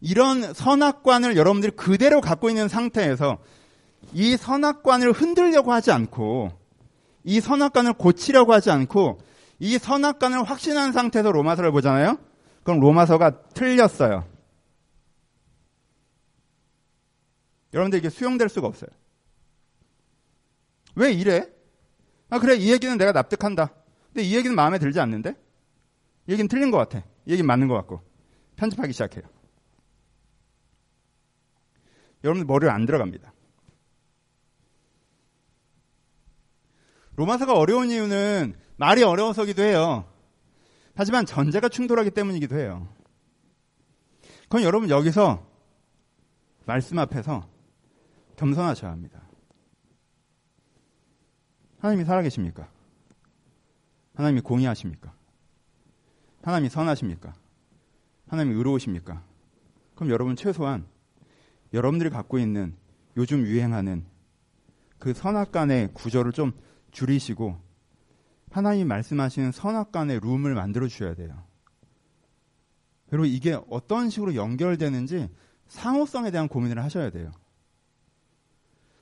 [0.00, 3.38] 이런 선악관을 여러분들이 그대로 갖고 있는 상태에서
[4.12, 6.52] 이 선악관을 흔들려고 하지 않고
[7.24, 9.18] 이 선악관을 고치려고 하지 않고
[9.58, 12.18] 이 선악관을 확신한 상태에서 로마서를 보잖아요.
[12.64, 14.24] 그럼 로마서가 틀렸어요.
[17.74, 18.88] 여러분들 이게 수용될 수가 없어요.
[20.94, 21.50] 왜 이래?
[22.30, 23.74] 아, 그래, 이 얘기는 내가 납득한다.
[24.06, 25.34] 근데 이 얘기는 마음에 들지 않는데?
[26.28, 27.04] 이 얘기는 틀린 것 같아.
[27.26, 28.00] 이 얘기는 맞는 것 같고.
[28.56, 29.24] 편집하기 시작해요.
[32.22, 33.34] 여러분들 머리를 안 들어갑니다.
[37.16, 40.10] 로마서가 어려운 이유는 말이 어려워서기도 해요.
[40.94, 42.88] 하지만 전제가 충돌하기 때문이기도 해요.
[44.48, 45.44] 그럼 여러분 여기서
[46.66, 47.53] 말씀 앞에서
[48.36, 49.22] 겸손하셔야 합니다.
[51.78, 52.68] 하나님이 살아계십니까?
[54.14, 55.12] 하나님이 공의하십니까?
[56.42, 57.34] 하나님이 선하십니까?
[58.28, 59.22] 하나님이 의로우십니까?
[59.94, 60.86] 그럼 여러분 최소한
[61.72, 62.76] 여러분들이 갖고 있는
[63.16, 64.04] 요즘 유행하는
[64.98, 66.52] 그 선악간의 구조를 좀
[66.90, 67.58] 줄이시고
[68.50, 71.44] 하나님 말씀하시는 선악간의 룸을 만들어 주셔야 돼요.
[73.10, 75.28] 그리고 이게 어떤 식으로 연결되는지
[75.68, 77.32] 상호성에 대한 고민을 하셔야 돼요.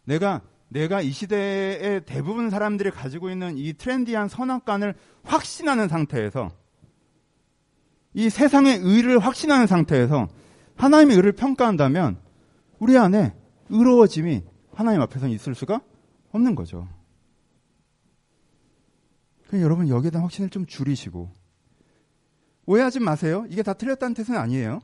[0.05, 6.51] 내가 내가 이 시대의 대부분 사람들이 가지고 있는 이 트렌디한 선악관을 확신하는 상태에서
[8.15, 10.29] 이 세상의 의를 확신하는 상태에서
[10.77, 12.19] 하나님의 의를 평가한다면
[12.79, 13.35] 우리 안에
[13.69, 14.43] 의로워짐이
[14.75, 15.83] 하나님 앞에서 있을 수가
[16.31, 16.89] 없는 거죠.
[19.49, 21.31] 그럼 여러분 여기에 대한 확신을 좀 줄이시고
[22.65, 23.45] 오해하지 마세요.
[23.51, 24.81] 이게 다 틀렸다는 뜻은 아니에요.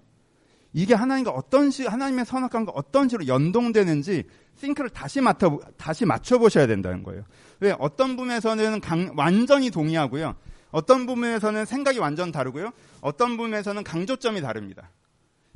[0.73, 4.25] 이게 하나님과 어떤 식 하나님의 선악관과 어떤 식으로 연동되는지
[4.57, 7.25] 싱크를 다시 맡아 다시 맞춰 보셔야 된다는 거예요.
[7.61, 10.35] 왜 어떤 부분에서는 강, 완전히 동의하고요.
[10.71, 12.73] 어떤 부분에서는 생각이 완전 다르고요.
[13.01, 14.91] 어떤 부분에서는 강조점이 다릅니다.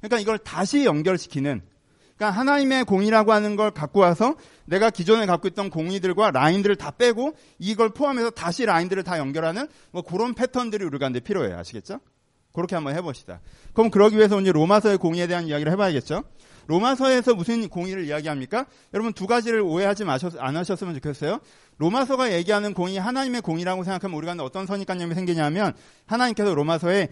[0.01, 1.63] 그러니까 이걸 다시 연결시키는
[2.17, 7.37] 그러니까 하나님의 공이라고 하는 걸 갖고 와서 내가 기존에 갖고 있던 공이들과 라인들을 다 빼고
[7.59, 11.59] 이걸 포함해서 다시 라인들을 다 연결하는 뭐 그런 패턴들이 우리가 필요해요.
[11.59, 12.01] 아시겠죠?
[12.53, 13.41] 그렇게 한번 해봅시다.
[13.73, 16.25] 그럼 그러기 위해서 이제 로마서의 공의에 대한 이야기를 해봐야겠죠?
[16.67, 18.67] 로마서에서 무슨 공의를 이야기합니까?
[18.95, 21.41] 여러분 두 가지를 오해하지 마셨, 안 하셨으면 좋겠어요.
[21.79, 25.75] 로마서가 얘기하는 공의 하나님의 공의라고 생각하면 우리가 어떤 선입관념이 생기냐면
[26.07, 27.09] 하나님께서 로마서에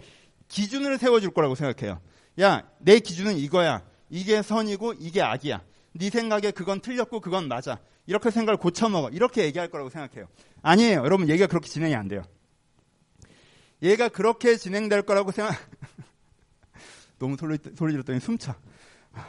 [0.47, 1.99] 기준을 세워줄 거라고 생각해요.
[2.39, 3.83] 야, 내 기준은 이거야.
[4.09, 5.61] 이게 선이고 이게 악이야.
[5.93, 7.79] 네 생각에 그건 틀렸고 그건 맞아.
[8.05, 9.09] 이렇게 생각을 고쳐먹어.
[9.09, 10.27] 이렇게 얘기할 거라고 생각해요.
[10.61, 10.99] 아니에요.
[11.03, 12.23] 여러분 얘기가 그렇게 진행이 안 돼요.
[13.81, 15.55] 얘가 그렇게 진행될 거라고 생각.
[17.19, 18.55] 너무 소리, 소리 질렀더니 숨차.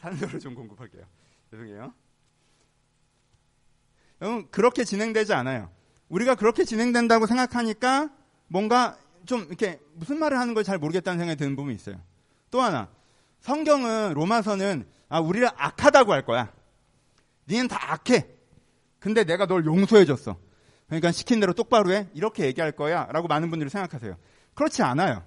[0.00, 1.04] 산소를 좀 공급할게요.
[1.50, 1.92] 죄송해요.
[4.20, 5.70] 여러분, 그렇게 진행되지 않아요.
[6.08, 8.10] 우리가 그렇게 진행된다고 생각하니까
[8.48, 12.00] 뭔가 좀 이렇게 무슨 말을 하는 걸 잘 모르겠다는 생각이 드는 부분이 있어요.
[12.50, 12.88] 또 하나,
[13.40, 16.52] 성경은 로마서는 아, 우리를 악하다고 할 거야.
[17.48, 18.37] 니는 다 악해.
[18.98, 20.36] 근데 내가 널 용서해줬어.
[20.86, 22.08] 그러니까 시킨 대로 똑바로 해.
[22.14, 23.06] 이렇게 얘기할 거야.
[23.12, 24.16] 라고 많은 분들이 생각하세요.
[24.54, 25.22] 그렇지 않아요.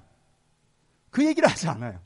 [1.09, 1.99] 그 얘기를 하지 않아요.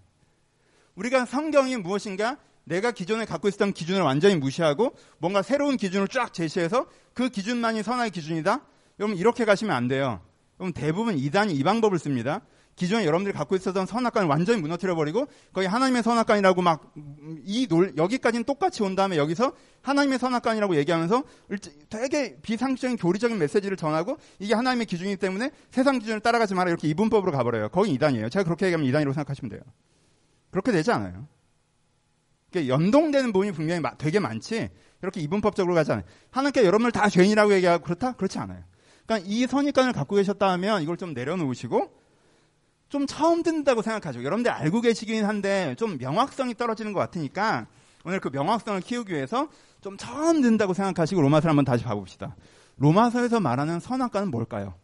[0.96, 6.88] 우리가 성경이 무엇인가 내가 기존에 갖고 있었던 기준을 완전히 무시하고 뭔가 새로운 기준을 쫙 제시해서
[7.14, 8.66] 그 기준만이 선의 기준이다?
[9.00, 10.22] 여러분 이렇게 가시면 안 돼요.
[10.58, 12.42] 그럼 대부분 이단이 이 방법을 씁니다.
[12.76, 18.96] 기존에 여러분들이 갖고 있었던 선악관을 완전히 무너뜨려 버리고 거의 하나님의 선악관이라고 막이 여기까지는 똑같이 온
[18.96, 21.24] 다음에 여기서 하나님의 선악관이라고 얘기하면서
[21.90, 27.32] 되게 비상식적인 교리적인 메시지를 전하고 이게 하나님의 기준이기 때문에 세상 기준을 따라가지 마라 이렇게 이분법으로
[27.32, 27.70] 가버려요.
[27.70, 28.30] 거의 이단이에요.
[28.30, 29.62] 제가 그렇게 얘기하면 이단이라고 생각하시면 돼요.
[30.52, 31.28] 그렇게 되지 않아요.
[32.56, 34.70] 연동되는 부분이 분명히 되게 많지
[35.02, 36.06] 이렇게 이분법적으로 가지 않아요.
[36.32, 38.14] 하나님께 여러분을 다 죄인이라고 얘기하고 그렇다?
[38.14, 38.64] 그렇지 않아요.
[39.06, 42.05] 그러니까 이 선입관을 갖고 계셨다 하면 이걸 좀 내려놓으시고
[42.96, 44.24] 좀 처음 듣는다고 생각하죠.
[44.24, 47.68] 여러분들 알고 계시긴 한데 좀 명확성이 떨어지는 것 같으니까
[48.06, 49.50] 오늘 그 명확성을 키우기 위해서
[49.82, 52.38] 좀 처음 듣는다고 생각하시고 로마서를 한번 다시 봐봅시다.
[52.78, 54.76] 로마서에서 말하는 선악과는 뭘까요?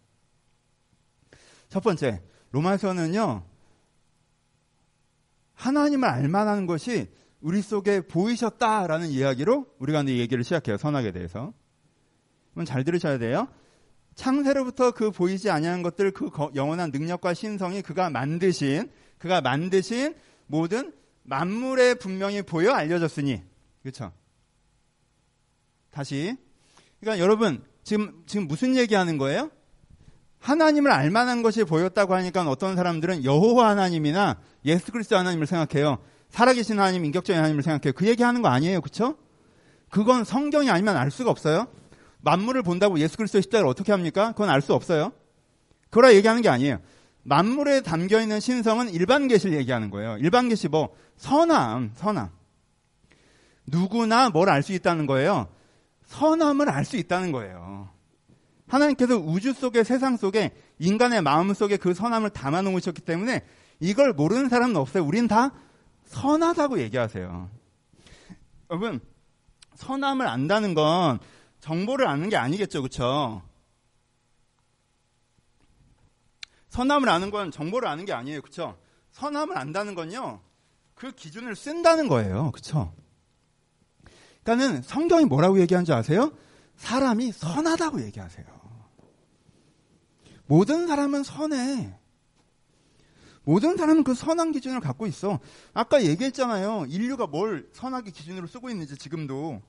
[1.69, 2.21] 첫 번째,
[2.51, 3.43] 로마서는요,
[5.53, 10.75] 하나님을 알만한 것이 우리 속에 보이셨다라는 이야기로 우리가 이제 얘기를 시작해요.
[10.75, 11.53] 선악에 대해서.
[12.65, 13.47] 잘 들으셔야 돼요.
[14.15, 20.15] 창세로부터 그 보이지 아니하는 것들 그 영원한 능력과 신성이 그가 만드신 그가 만드신
[20.47, 20.93] 모든
[21.23, 23.43] 만물에 분명히 보여 알려졌으니
[23.81, 24.11] 그렇죠?
[25.91, 26.35] 다시
[26.99, 29.49] 그러니까 여러분 지금 지금 무슨 얘기하는 거예요?
[30.39, 35.99] 하나님을 알만한 것이 보였다고 하니까 어떤 사람들은 여호와 하나님이나 예수 그리스도 하나님을 생각해요.
[36.29, 37.93] 살아계신 하나님, 인격적인 하나님을 생각해요.
[37.93, 39.17] 그 얘기하는 거 아니에요, 그렇죠?
[39.89, 41.67] 그건 성경이 아니면 알 수가 없어요.
[42.21, 44.31] 만물을 본다고 예수 그리스도의 십자가를 어떻게 합니까?
[44.31, 45.11] 그건 알 수 없어요.
[45.89, 46.79] 그거라 얘기하는 게 아니에요.
[47.23, 50.17] 만물에 담겨 있는 신성은 일반 계시를 얘기하는 거예요.
[50.19, 52.29] 일반 계시 뭐 선함, 선함.
[53.67, 55.47] 누구나 뭘 알 수 있다는 거예요.
[56.05, 57.89] 선함을 알 수 있다는 거예요.
[58.67, 63.41] 하나님께서 우주 속에 세상 속에 인간의 마음 속에 그 선함을 담아 놓으셨기 때문에
[63.79, 65.03] 이걸 모르는 사람은 없어요.
[65.03, 65.51] 우린 다
[66.05, 67.49] 선하다고 얘기하세요.
[68.69, 68.99] 여러분,
[69.75, 71.19] 선함을 안다는 건
[71.61, 73.41] 정보를 아는 게 아니겠죠, 그쵸?
[76.69, 78.77] 선함을 아는 건 정보를 아는 게 아니에요, 그쵸?
[79.11, 80.41] 선함을 안다는 건요,
[80.95, 82.93] 그 기준을 쓴다는 거예요, 그쵸?
[84.43, 86.33] 그러니까는 성경이 뭐라고 얘기하는지 아세요?
[86.77, 88.45] 사람이 선하다고 얘기하세요.
[90.47, 91.97] 모든 사람은 선해.
[93.43, 95.39] 모든 사람은 그 선한 기준을 갖고 있어.
[95.73, 96.85] 아까 얘기했잖아요.
[96.89, 99.61] 인류가 뭘 선하게 기준으로 쓰고 있는지 지금도.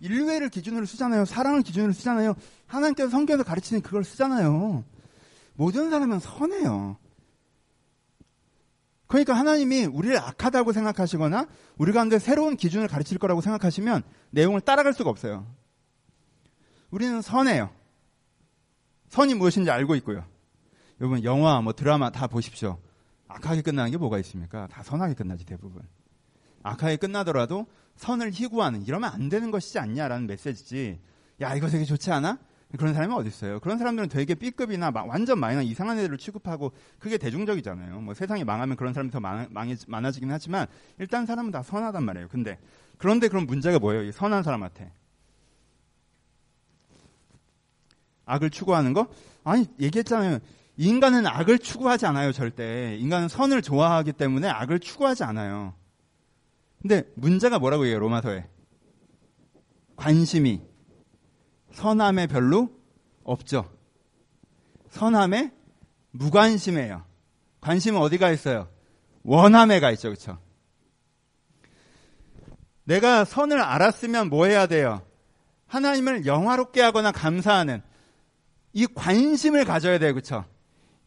[0.00, 1.24] 인류애를 기준으로 쓰잖아요.
[1.24, 2.34] 사랑을 기준으로 쓰잖아요.
[2.66, 4.84] 하나님께서 성경에서 가르치는 그걸 쓰잖아요.
[5.54, 6.96] 모든 사람은 선해요.
[9.06, 15.10] 그러니까 하나님이 우리를 악하다고 생각하시거나 우리 가운데 새로운 기준을 가르칠 거라고 생각하시면 내용을 따라갈 수가
[15.10, 15.46] 없어요.
[16.90, 17.70] 우리는 선해요.
[19.08, 20.24] 선이 무엇인지 알고 있고요.
[21.00, 22.78] 여러분 영화 뭐 드라마 다 보십시오.
[23.26, 24.66] 악하게 끝나는 게 뭐가 있습니까?
[24.68, 25.82] 다 선하게 끝나지 대부분.
[26.62, 27.66] 악하게 끝나더라도
[28.00, 30.98] 선을 희구하는 이러면 안 되는 것이지 않냐라는 메시지지.
[31.42, 32.38] 야 이거 되게 좋지 않아?
[32.78, 33.60] 그런 사람이 어디 있어요?
[33.60, 38.00] 그런 사람들은 되게 B급이나 완전 마이너 이상한 애들을 취급하고 그게 대중적이잖아요.
[38.00, 39.48] 뭐 세상이 망하면 그런 사람이 더 많아,
[39.86, 40.66] 많아지긴 하지만
[40.98, 42.28] 일단 사람은 다 선하단 말이에요.
[42.28, 42.58] 근데
[42.96, 44.04] 그런데 그런 문제가 뭐예요?
[44.04, 44.92] 이 선한 사람한테
[48.24, 49.08] 악을 추구하는 거?
[49.44, 50.38] 아니 얘기했잖아요.
[50.78, 52.96] 인간은 악을 추구하지 않아요, 절대.
[52.98, 55.74] 인간은 선을 좋아하기 때문에 악을 추구하지 않아요.
[56.80, 58.48] 근데 문제가 뭐라고 해요, 로마서에?
[59.96, 60.62] 관심이
[61.72, 62.70] 선함에 별로
[63.22, 63.70] 없죠.
[64.90, 65.52] 선함에
[66.12, 67.04] 무관심해요.
[67.60, 68.68] 관심은 어디가 있어요?
[69.22, 70.08] 원함에 가 있죠.
[70.08, 70.38] 그렇죠?
[72.84, 75.02] 내가 선을 알았으면 뭐 해야 돼요?
[75.66, 77.82] 하나님을 영화롭게 하거나 감사하는
[78.72, 80.12] 이 관심을 가져야 돼요.
[80.14, 80.44] 그렇죠?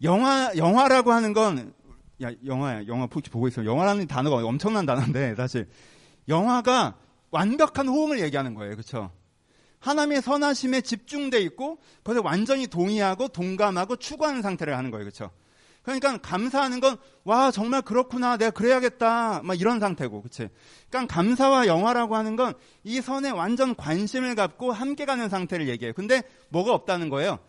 [0.01, 1.73] 영화 영화라고 하는 건
[2.23, 2.88] 야, 영화야.
[2.88, 3.69] 영화 혹시 보고 있어요.
[3.69, 5.67] 영화라는 단어가 엄청난 단어인데 사실
[6.27, 6.95] 영화가
[7.31, 8.71] 완벽한 호응을 얘기하는 거예요.
[8.75, 9.12] 그렇죠?
[9.79, 15.03] 하나님의 선하심에 집중돼 있고 거기에 완전히 동의하고 동감하고 추구하는 상태를 하는 거예요.
[15.05, 15.31] 그렇죠?
[15.83, 20.49] 그러니까 감사하는 건 와 정말 그렇구나 내가 그래야겠다 막 이런 상태고 그치
[20.89, 26.21] 그러니까 감사와 영화라고 하는 건 이 선에 완전 관심을 갖고 함께 가는 상태를 얘기해요 근데
[26.49, 27.39] 뭐가 없다는 거예요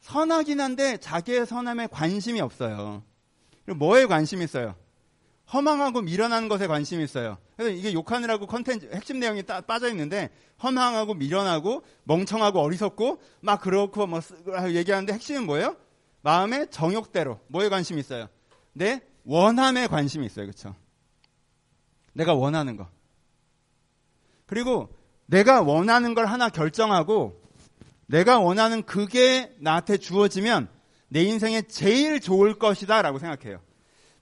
[0.00, 3.02] 선하긴 한데 자기의 선함에 관심이 없어요
[3.66, 4.74] 뭐에 관심이 있어요
[5.52, 7.36] 허망하고 미련한 것에 관심이 있어요.
[7.56, 10.30] 그래서 이게 욕하느라고 컨텐츠 핵심 내용이 따, 빠져 있는데
[10.62, 14.20] 허망하고 미련하고 멍청하고 어리석고 막 그렇고 뭐
[14.70, 15.76] 얘기하는데 핵심은 뭐예요?
[16.22, 18.28] 마음의 정욕대로 뭐에 관심이 있어요?
[18.72, 20.46] 내 원함에 관심이 있어요.
[20.46, 20.74] 그렇죠?
[22.14, 22.88] 내가 원하는 거.
[24.46, 24.94] 그리고
[25.26, 27.40] 내가 원하는 걸 하나 결정하고
[28.06, 30.68] 내가 원하는 그게 나한테 주어지면
[31.12, 33.60] 내 인생에 제일 좋을 것이다 라고 생각해요.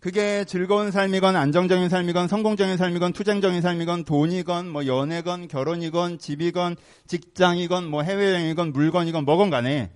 [0.01, 6.75] 그게 즐거운 삶이건 안정적인 삶이건 성공적인 삶이건 투쟁적인 삶이건 돈이건 뭐 연애건 결혼이건 집이건
[7.07, 9.93] 직장이건 뭐 해외여행이건 물건이건 뭐건 간에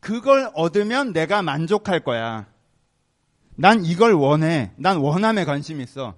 [0.00, 2.46] 그걸 얻으면 내가 만족할 거야.
[3.54, 4.72] 난 이걸 원해.
[4.76, 6.14] 난 원함에 관심이 있어.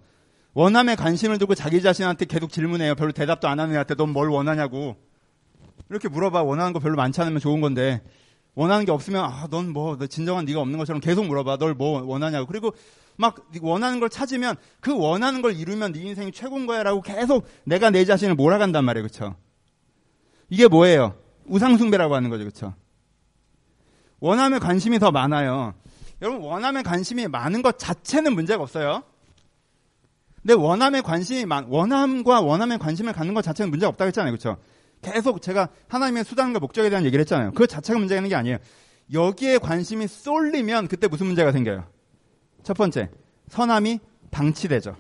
[0.55, 2.95] 원함에 관심을 두고 자기 자신한테 계속 질문해요.
[2.95, 4.97] 별로 대답도 안 하는 애한테 넌 뭘 원하냐고.
[5.91, 6.43] 이렇게 물어봐.
[6.43, 8.01] 원하는 거 별로 많지 않으면 좋은 건데.
[8.55, 11.57] 원하는 게 없으면 아, 넌 뭐, 너 진정한 네가 없는 것처럼 계속 물어봐.
[11.57, 12.47] 널 뭐 원하냐고.
[12.47, 12.73] 그리고
[13.17, 18.05] 막 원하는 걸 찾으면 그 원하는 걸 이루면 네 인생이 최고인 거야라고 계속 내가 내
[18.05, 19.07] 자신을 몰아간단 말이에요.
[19.07, 19.37] 그렇죠?
[20.49, 21.15] 이게 뭐예요?
[21.47, 22.45] 우상숭배라고 하는 거죠.
[22.45, 22.75] 그렇죠?
[24.21, 25.75] 원함에 관심이 더 많아요.
[26.23, 29.03] 여러분 원함에 관심이 많은 것 자체는 문제가 없어요.
[30.43, 34.33] 근데 원함에 관심이 많 원함과 원함에 관심을 갖는 것 자체는 문제가 없다고 했잖아요.
[34.33, 34.59] 그렇죠?
[35.05, 37.53] 계속 제가 하나님의 수단과 목적에 대한 얘기를 했잖아요.
[37.53, 38.59] 그 자체가 문제가 있는 게 아니에요.
[39.13, 41.87] 여기에 관심이 쏠리면 그때 무슨 문제가 생겨요?
[42.63, 43.11] 첫 번째,
[43.49, 44.97] 선함이 방치되죠.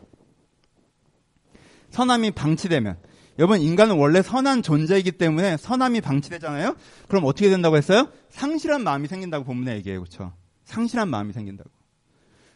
[1.90, 2.98] 선함이 방치되면
[3.38, 6.76] 여러분 인간은 원래 선한 존재이기 때문에 선함이 방치되잖아요.
[7.08, 8.08] 그럼 어떻게 된다고 했어요?
[8.30, 10.00] 상실한 마음이 생긴다고 본문에 얘기해요.
[10.00, 10.32] 그렇죠?
[10.64, 11.70] 상실한 마음이 생긴다고.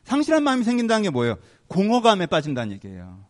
[0.04, 1.36] 상실한 마음이 생긴다는 게 뭐예요?
[1.68, 3.27] 공허감에 빠진다는 얘기예요.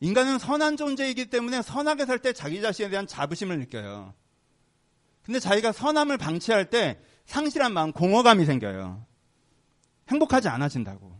[0.00, 4.14] 인간은 선한 존재이기 때문에 선하게 살 때 자기 자신에 대한 자부심을 느껴요.
[5.22, 9.04] 근데 자기가 선함을 방치할 때 상실한 마음, 공허감이 생겨요.
[10.08, 11.18] 행복하지 않아진다고.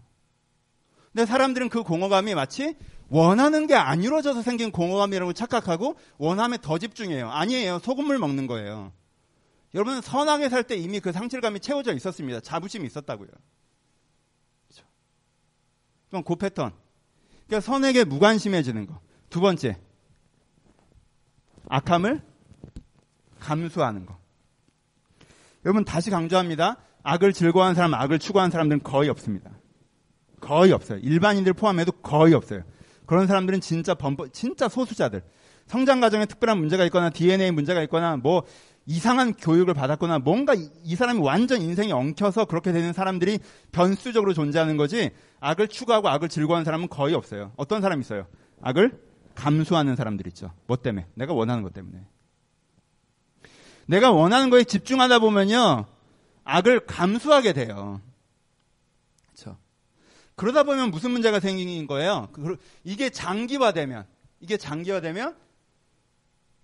[1.13, 2.77] 근데 사람들은 그 공허감이 마치
[3.09, 7.31] 원하는 게 안 이루어져서 생긴 공허감이라고 착각하고 원함에 더 집중해요.
[7.31, 7.81] 아니에요.
[7.81, 8.93] 소금물 먹는 거예요.
[9.75, 12.41] 여러분 선하게 살 때 이미 그 상실감이 채워져 있었습니다.
[12.41, 13.29] 자부심이 있었다고요.
[14.69, 14.87] 그렇죠?
[16.09, 16.73] 그럼 그 패턴.
[17.49, 19.01] 그러니까 선에게 무관심해지는 거.
[19.31, 19.79] 두 번째.
[21.69, 22.23] 악함을
[23.41, 24.19] 감수하는 거.
[25.65, 26.77] 여러분 다시 강조합니다.
[27.03, 29.51] 악을 즐거워하는 사람, 악을 추구하는 사람들은 거의 없습니다.
[30.41, 30.99] 거의 없어요.
[30.99, 32.63] 일반인들 포함해도 거의 없어요.
[33.07, 35.23] 그런 사람들은 진짜 범법, 진짜 소수자들.
[35.67, 38.45] 성장 과정에 특별한 문제가 있거나 DNA 문제가 있거나 뭐
[38.89, 43.39] 이상한 교육을 받았거나 뭔가 이, 이 사람이 완전 인생이 엉켜서 그렇게 되는 사람들이
[43.71, 47.53] 변수적으로 존재하는 거지 악을 추구하고 악을 즐거워하는 사람은 거의 없어요.
[47.57, 48.27] 어떤 사람이 있어요?
[48.63, 48.99] 악을
[49.35, 50.55] 감수하는 사람들 있죠.
[50.67, 51.07] 뭐 때문에?
[51.13, 52.03] 내가 원하는 것 때문에.
[53.85, 55.85] 내가 원하는 거에 집중하다 보면요.
[56.45, 58.01] 악을 감수하게 돼요.
[59.27, 59.59] 그렇죠.
[60.35, 62.31] 그러다 보면 무슨 문제가 생긴 거예요?
[62.33, 64.07] 그, 이게 장기화되면
[64.41, 65.37] 이게 장기화되면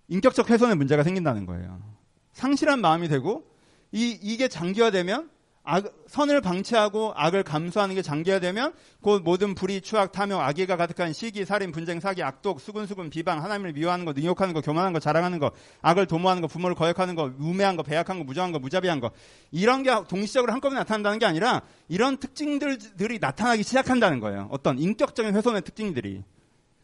[0.07, 1.94] 인격적 훼손의 문제가 생긴다는 거예요.
[2.35, 3.47] 상실한 마음이 되고
[3.91, 5.29] 이 이게 장기화되면
[5.63, 11.43] 악, 선을 방치하고 악을 감수하는 게 장기화되면 곧 모든 불의, 추악, 탐욕, 악의가 가득한 시기,
[11.43, 15.51] 살인, 분쟁, 사기, 악독, 수근수근, 비방, 하나님을 미워하는 거, 능욕하는 거, 교만한 거, 자랑하는 거,
[15.81, 19.09] 악을 도모하는 거, 부모를 거역하는 거, 우매한 거, 배약한 거, 무정한 거, 무자비한 거
[19.49, 24.49] 이런 게 동시적으로 한꺼번에 나타난다는 게 아니라 이런 특징들이 나타나기 시작한다는 거예요.
[24.51, 26.21] 어떤 인격적인 훼손의 특징들이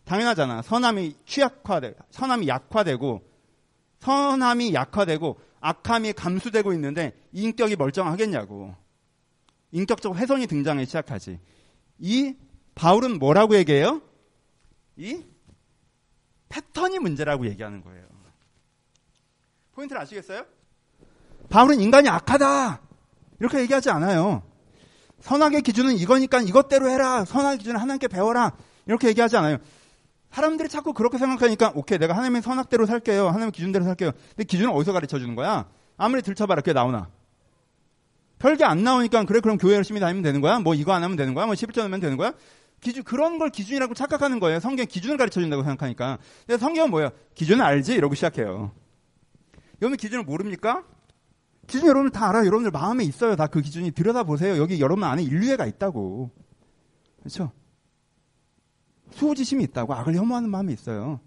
[0.05, 0.63] 당연하잖아.
[0.63, 3.30] 선함이 취약화되, 선함이 약화되고
[4.01, 8.75] 선함이 약화되고 악함이 감수되고 있는데 인격이 멀쩡하겠냐고.
[9.71, 11.39] 인격적 훼손이 등장하기 시작하지.
[11.99, 12.35] 이
[12.75, 14.01] 바울은 뭐라고 얘기해요?
[14.97, 15.23] 이
[16.49, 18.05] 패턴이 문제라고 얘기하는 거예요.
[19.73, 20.45] 포인트를 아시겠어요?
[21.49, 22.81] 바울은 인간이 악하다.
[23.39, 24.43] 이렇게 얘기하지 않아요.
[25.21, 27.23] 선악의 기준은 이거니까 이것대로 해라.
[27.23, 28.57] 선악의 기준은 하나님께 배워라.
[28.87, 29.57] 이렇게 얘기하지 않아요.
[30.31, 33.27] 사람들이 자꾸 그렇게 생각하니까 오케이 내가 하나님의 선악대로 살게요.
[33.27, 34.11] 하나님의 기준대로 살게요.
[34.29, 35.67] 근데 기준을 어디서 가르쳐 주는 거야?
[35.97, 37.09] 아무리 들춰봐라 그게 나오나?
[38.39, 40.59] 별게 안 나오니까 그래 그럼 교회 열심히 다니면 되는 거야?
[40.59, 41.45] 뭐 이거 안 하면 되는 거야?
[41.45, 42.33] 뭐 11조 넣으면 되는 거야?
[42.79, 44.59] 기준 그런 걸 기준이라고 착각하는 거예요.
[44.59, 46.17] 성경 기준을 가르쳐 준다고 생각하니까.
[46.47, 47.11] 근데 성경은 뭐예요?
[47.35, 47.93] 기준을 알지?
[47.93, 48.71] 이러고 시작해요.
[49.81, 50.83] 여러분 기준을 모릅니까?
[51.67, 52.45] 기준 여러분 다 알아요.
[52.45, 53.35] 여러분들 마음에 있어요.
[53.35, 54.57] 다 그 기준이 들여다 보세요.
[54.57, 56.31] 여기 여러분 안에 인류애가 있다고.
[57.19, 57.51] 그렇죠?
[59.11, 61.19] 수호지심이 있다고 악을 혐오하는 마음이 있어요.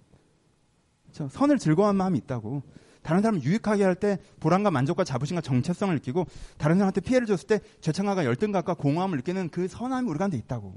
[1.05, 1.29] 그렇죠?
[1.29, 2.63] 선을 즐거워하는 마음이 있다고.
[3.03, 7.61] 다른 사람 유익하게 할 때 보람과 만족과 자부심과 정체성을 느끼고 다른 사람한테 피해를 줬을 때
[7.81, 10.75] 죄책감과 열등감과 공허함을 느끼는 그 선함이 우리 가운데 있다고.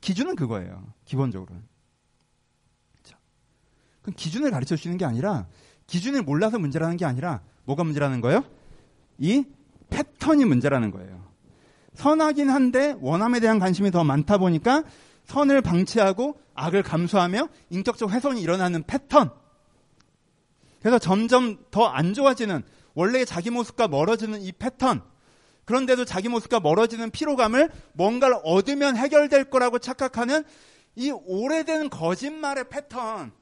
[0.00, 0.84] 기준은 그거예요.
[1.04, 1.62] 기본적으로는.
[2.92, 3.18] 그렇죠?
[4.02, 5.46] 그럼 기준을 가르쳐 주시는 게 아니라
[5.86, 8.42] 기준을 몰라서 문제라는 게 아니라 뭐가 문제라는 거예요?
[9.18, 9.44] 이
[9.90, 11.24] 패턴이 문제라는 거예요.
[11.94, 14.82] 선하긴 한데 원함에 대한 관심이 더 많다 보니까
[15.26, 19.30] 선을 방치하고 악을 감수하며 인격적 훼손이 일어나는 패턴.
[20.80, 22.62] 그래서 점점 더 안 좋아지는
[22.94, 25.02] 원래의 자기 모습과 멀어지는 이 패턴.
[25.64, 30.44] 그런데도 자기 모습과 멀어지는 피로감을 뭔가를 얻으면 해결될 거라고 착각하는
[30.94, 33.32] 이 오래된 거짓말의 패턴.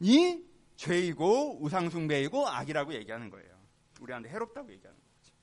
[0.00, 0.38] 이
[0.76, 3.48] 죄이고 우상숭배이고 악이라고 얘기하는 거예요.
[4.00, 5.34] 우리한테 해롭다고 얘기하는 거죠.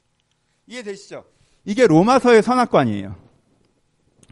[0.68, 1.26] 이해되시죠?
[1.66, 3.23] 이게 로마서의 선악관이에요.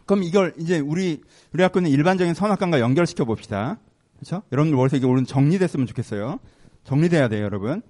[0.06, 3.78] 그럼 이걸 이제 우리 우리 학교는 일반적인 선악관과 연결시켜 봅시다.
[4.16, 4.42] 그렇죠?
[4.52, 6.38] 여러분들 머릿속에 이게 오늘 정리됐으면 좋겠어요.
[6.84, 7.82] 정리돼야 돼요, 여러분.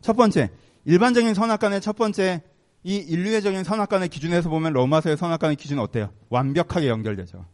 [0.00, 0.50] 첫 번째,
[0.84, 2.42] 일반적인 선악관의 첫 번째
[2.84, 6.12] 이 인류애적인 선악관의 기준에서 보면 로마서의 선악관의 기준은 어때요?
[6.28, 7.46] 완벽하게 연결되죠.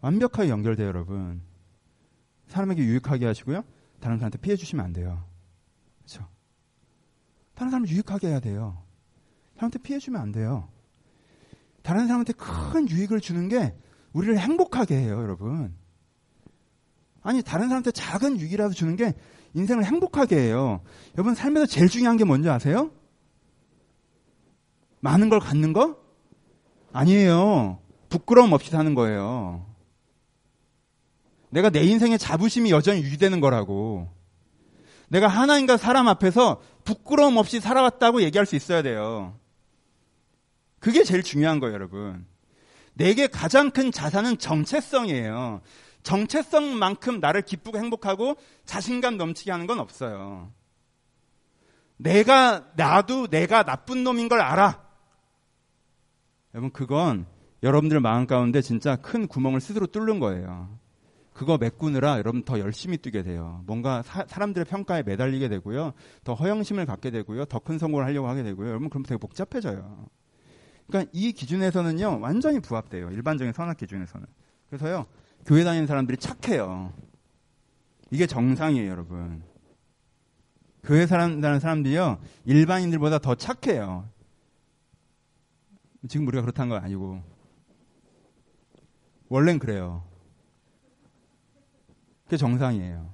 [0.00, 1.42] 완벽하게 연결돼요, 여러분.
[2.48, 3.62] 사람에게 유익하게 하시고요.
[4.00, 5.24] 다른 사람한테 피해 주시면 안 돼요.
[5.98, 6.26] 그렇죠?
[7.54, 8.82] 다른 사람을 유익하게 해야 돼요.
[9.54, 10.68] 사람한테 피해 주면 안 돼요.
[11.88, 13.74] 다른 사람한테 큰 유익을 주는 게
[14.12, 15.74] 우리를 행복하게 해요, 여러분.
[17.22, 19.14] 아니, 다른 사람한테 작은 유익이라도 주는 게
[19.54, 20.82] 인생을 행복하게 해요.
[21.14, 22.90] 여러분, 삶에서 제일 중요한 게 뭔지 아세요?
[25.00, 25.96] 많은 걸 갖는 거?
[26.92, 27.78] 아니에요.
[28.10, 29.64] 부끄러움 없이 사는 거예요.
[31.48, 34.12] 내가 내 인생의 자부심이 여전히 유지되는 거라고.
[35.08, 39.38] 내가 하나님과 사람 앞에서 부끄러움 없이 살아왔다고 얘기할 수 있어야 돼요.
[40.80, 42.26] 그게 제일 중요한 거예요, 여러분.
[42.94, 45.60] 내게 가장 큰 자산은 정체성이에요.
[46.02, 50.52] 정체성만큼 나를 기쁘고 행복하고 자신감 넘치게 하는 건 없어요.
[51.96, 54.82] 내가, 나도 내가 나쁜 놈인 걸 알아.
[56.54, 57.26] 여러분, 그건
[57.62, 60.78] 여러분들 마음 가운데 진짜 큰 구멍을 스스로 뚫는 거예요.
[61.32, 63.62] 그거 메꾸느라 여러분 더 열심히 뛰게 돼요.
[63.66, 65.92] 뭔가 사, 람들의 평가에 매달리게 되고요.
[66.24, 67.44] 더 허영심을 갖게 되고요.
[67.44, 68.68] 더 큰 성공을 하려고 하게 되고요.
[68.68, 70.06] 여러분 그럼 되게 복잡해져요.
[70.88, 72.20] 그러니까 이 기준에서는요.
[72.20, 73.10] 완전히 부합돼요.
[73.10, 74.26] 일반적인 선악 기준에서는.
[74.68, 75.06] 그래서요.
[75.46, 76.92] 교회 다니는 사람들이 착해요.
[78.10, 79.42] 이게 정상이에요, 여러분.
[80.82, 82.18] 교회 사람 다는 사람들이요.
[82.46, 84.08] 일반인들보다 더 착해요.
[86.08, 87.22] 지금 우리가 그렇다는 건 아니고.
[89.28, 90.04] 원래는 그래요.
[92.24, 93.12] 그게 정상이에요.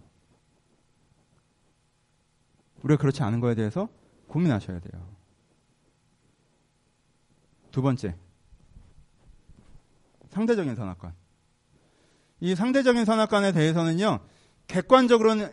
[2.83, 3.89] 우리가 그렇지 않은 거에 대해서
[4.29, 5.13] 고민하셔야 돼요.
[7.75, 8.15] 두 번째.
[10.31, 11.13] 상대적인 선악관.
[12.39, 14.21] 이 상대적인 선악관에 대해서는요,
[14.69, 15.53] 객관적으로는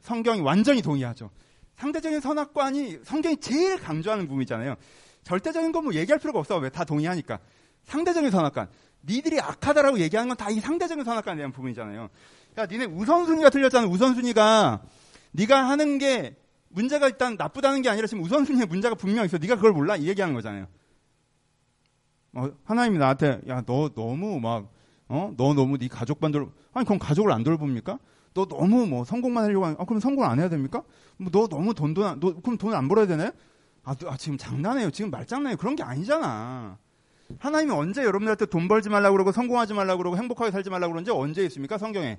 [0.00, 1.30] 성경이 완전히 동의하죠.
[1.76, 4.74] 상대적인 선악관이 성경이 제일 강조하는 부분이잖아요.
[5.24, 6.58] 절대적인 건 뭐 얘기할 필요가 없어.
[6.58, 7.38] 왜 다 동의하니까.
[7.84, 8.68] 상대적인 선악관.
[9.06, 12.10] 니들이 악하다라고 얘기하는 건 다 이 상대적인 선악관에 대한 부분이잖아요.
[12.58, 13.86] 야, 니네 우선순위가 틀렸잖아.
[13.86, 14.82] 우선순위가
[15.32, 16.36] 네가 하는 게
[16.68, 19.38] 문제가 일단 나쁘다는 게 아니라 지금 우선순위에 문제가 분명 있어.
[19.38, 19.96] 네가 그걸 몰라?
[19.96, 20.66] 이 얘기하는 거잖아요.
[22.34, 24.68] 어, 하나님이 나한테 야, 너 너무 막
[25.08, 25.32] 어?
[25.36, 27.98] 너 너무 네 가족 반돌 아니 그럼 가족을 안 돌봅니까?
[28.34, 30.82] 너 너무 뭐 성공만 하려고 하는 아 그럼 성공 안 해야 됩니까?
[31.18, 33.30] 뭐 너 너무 돈도 너 그럼 돈안 벌어야 되네?
[33.84, 34.90] 아, 아 지금 장난해요.
[34.90, 35.56] 지금 말장난해요.
[35.58, 36.78] 그런 게 아니잖아.
[37.38, 41.44] 하나님이 언제 여러분들한테 돈 벌지 말라고 그러고 성공하지 말라고 그러고 행복하게 살지 말라고 그러는지 언제
[41.46, 41.78] 있습니까?
[41.78, 42.18] 성경에.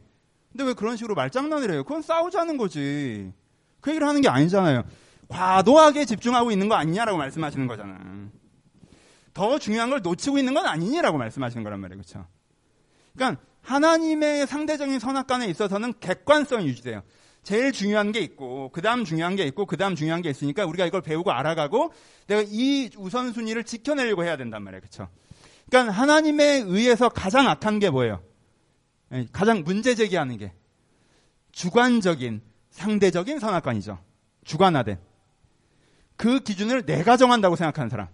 [0.51, 1.83] 근데 왜 그런 식으로 말장난을 해요?
[1.83, 3.31] 그건 싸우자는 거지.
[3.79, 4.83] 그 얘기를 하는 게 아니잖아요.
[5.29, 7.97] 과도하게 집중하고 있는 거 아니냐라고 말씀하시는 거잖아.
[9.33, 12.01] 더 중요한 걸 놓치고 있는 건 아니냐라고 말씀하시는 거란 말이에요.
[12.01, 12.27] 그렇죠?
[13.15, 17.01] 그러니까 하나님의 상대적인 선악관에 있어서는 객관성이 유지돼요.
[17.43, 21.31] 제일 중요한 게 있고 그다음 중요한 게 있고 그다음 중요한 게 있으니까 우리가 이걸 배우고
[21.31, 21.93] 알아가고
[22.27, 24.81] 내가 이 우선순위를 지켜내려고 해야 된단 말이에요.
[24.81, 25.09] 그렇죠?
[25.69, 28.21] 그러니까 하나님에 의해서 가장 악한 게 뭐예요?
[29.11, 30.53] 예, 가장 문제 제기하는 게
[31.51, 33.99] 주관적인 상대적인 선악관이죠.
[34.45, 34.99] 주관화된
[36.15, 38.07] 그 기준을 내가 정한다고 생각하는 사람.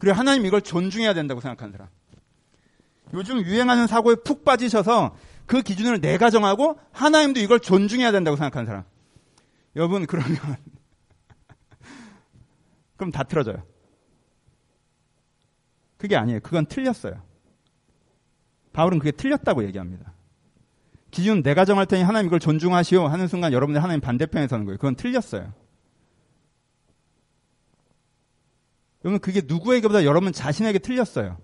[0.00, 1.88] 그리고 하나님 이걸 존중해야 된다고 생각하는 사람.
[3.12, 5.14] 요즘 유행하는 사고에 푹 빠지셔서
[5.46, 8.84] 그 기준을 내가 정하고 하나님도 이걸 존중해야 된다고 생각하는 사람.
[9.76, 10.38] 여러분 그러면
[12.96, 13.62] 그럼 다 틀어져요.
[15.98, 16.40] 그게 아니에요.
[16.40, 17.22] 그건 틀렸어요.
[18.72, 20.14] 바울은 그게 틀렸다고 얘기합니다.
[21.10, 24.78] 기준 내가 정할 테니 하나님 이걸 존중하시오 하는 순간 여러분들 하나님 반대편에 서는 거예요.
[24.78, 25.52] 그건 틀렸어요.
[29.04, 31.38] 여러분 그게 누구에게보다 여러분 자신에게 틀렸어요.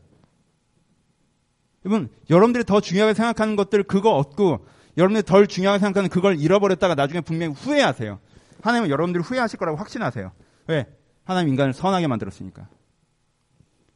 [1.84, 7.20] 여러분 여러분들이 더 중요하게 생각하는 것들 그거 얻고 여러분들이 덜 중요하게 생각하는 그걸 잃어버렸다가 나중에
[7.20, 8.18] 분명히 후회하세요.
[8.62, 10.32] 하나님은 여러분들이 후회하실 거라고 확신하세요.
[10.68, 10.86] 왜?
[11.24, 12.68] 하나님 인간을 선하게 만들었으니까.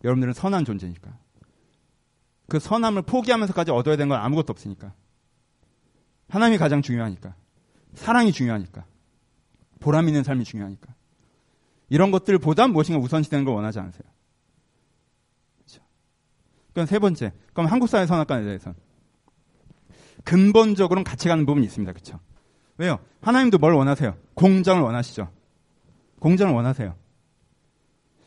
[0.05, 1.17] 여러분들은 선한 존재니까.
[2.49, 4.93] 그 선함을 포기하면서까지 얻어야 되는 건 아무것도 없으니까.
[6.29, 7.35] 하나님이 가장 중요하니까.
[7.95, 8.85] 사랑이 중요하니까.
[9.81, 10.95] 보람 있는 삶이 중요하니까.
[11.91, 14.03] 이런 것들보다 무엇인가 우선시되는 걸 원하지 않으세요.
[15.59, 15.83] 그렇죠?
[16.73, 17.33] 그럼 세 번째.
[17.53, 18.77] 그럼 한국 사회 선악관에 대해서는
[20.25, 21.93] 근본적으로는 같이 가는 부분이 있습니다.
[21.93, 22.19] 그렇죠?
[22.79, 22.99] 왜요?
[23.21, 24.17] 하나님도 뭘 원하세요?
[24.35, 25.31] 공정을 원하시죠.
[26.21, 26.95] 공정을 원하세요.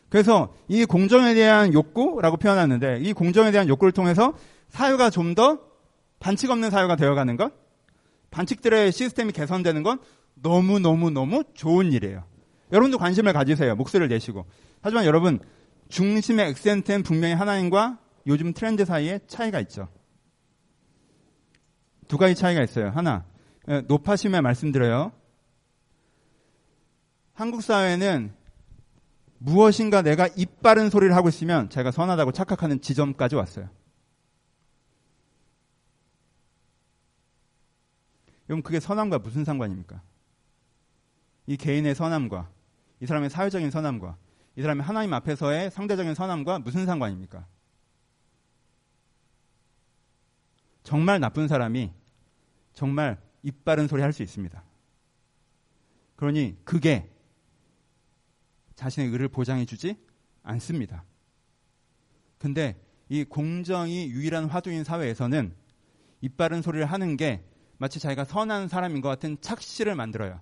[0.10, 4.34] 그래서 이 공정에 대한 욕구라고 표현하는데 이 공정에 대한 욕구를 통해서
[4.70, 5.74] 사회가 좀 더
[6.24, 7.52] 반칙 없는 사회가 되어가는 것,
[8.32, 10.00] 반칙들의 시스템이 개선되는 건
[10.36, 12.24] 너무너무너무 좋은 일이에요.
[12.74, 13.76] 여러분도 관심을 가지세요.
[13.76, 14.46] 목소리를 내시고.
[14.82, 15.40] 하지만 여러분,
[15.90, 19.88] 중심의 액센트는 분명히 하나님과 요즘 트렌드 사이에 차이가 있죠.
[22.08, 22.90] 두 가지 차이가 있어요.
[22.90, 23.26] 하나,
[23.88, 25.12] 높아심에 말씀드려요.
[27.34, 28.34] 한국 사회는
[29.38, 33.70] 무엇인가 내가 입 바른 소리를 하고 있으면 제가 선하다고 착각하는 지점까지 왔어요.
[38.48, 40.02] 그럼 그게 선함과 무슨 상관입니까?
[41.46, 42.50] 이 개인의 선함과
[43.04, 44.16] 이 사람의 사회적인 선함과
[44.56, 47.46] 이 사람의 하나님 앞에서의 상대적인 선함과 무슨 상관입니까?
[50.84, 51.92] 정말 나쁜 사람이
[52.72, 54.64] 정말 입 바른 소리 할 수 있습니다.
[56.16, 57.12] 그러니 그게
[58.76, 59.98] 자신의 의를 보장해 주지
[60.42, 61.04] 않습니다.
[62.38, 65.54] 근데 이 공정이 유일한 화두인 사회에서는
[66.22, 67.44] 이빠른 소리를 하는 게
[67.78, 70.40] 마치 자기가 선한 사람인 것 같은 착시를 만들어요.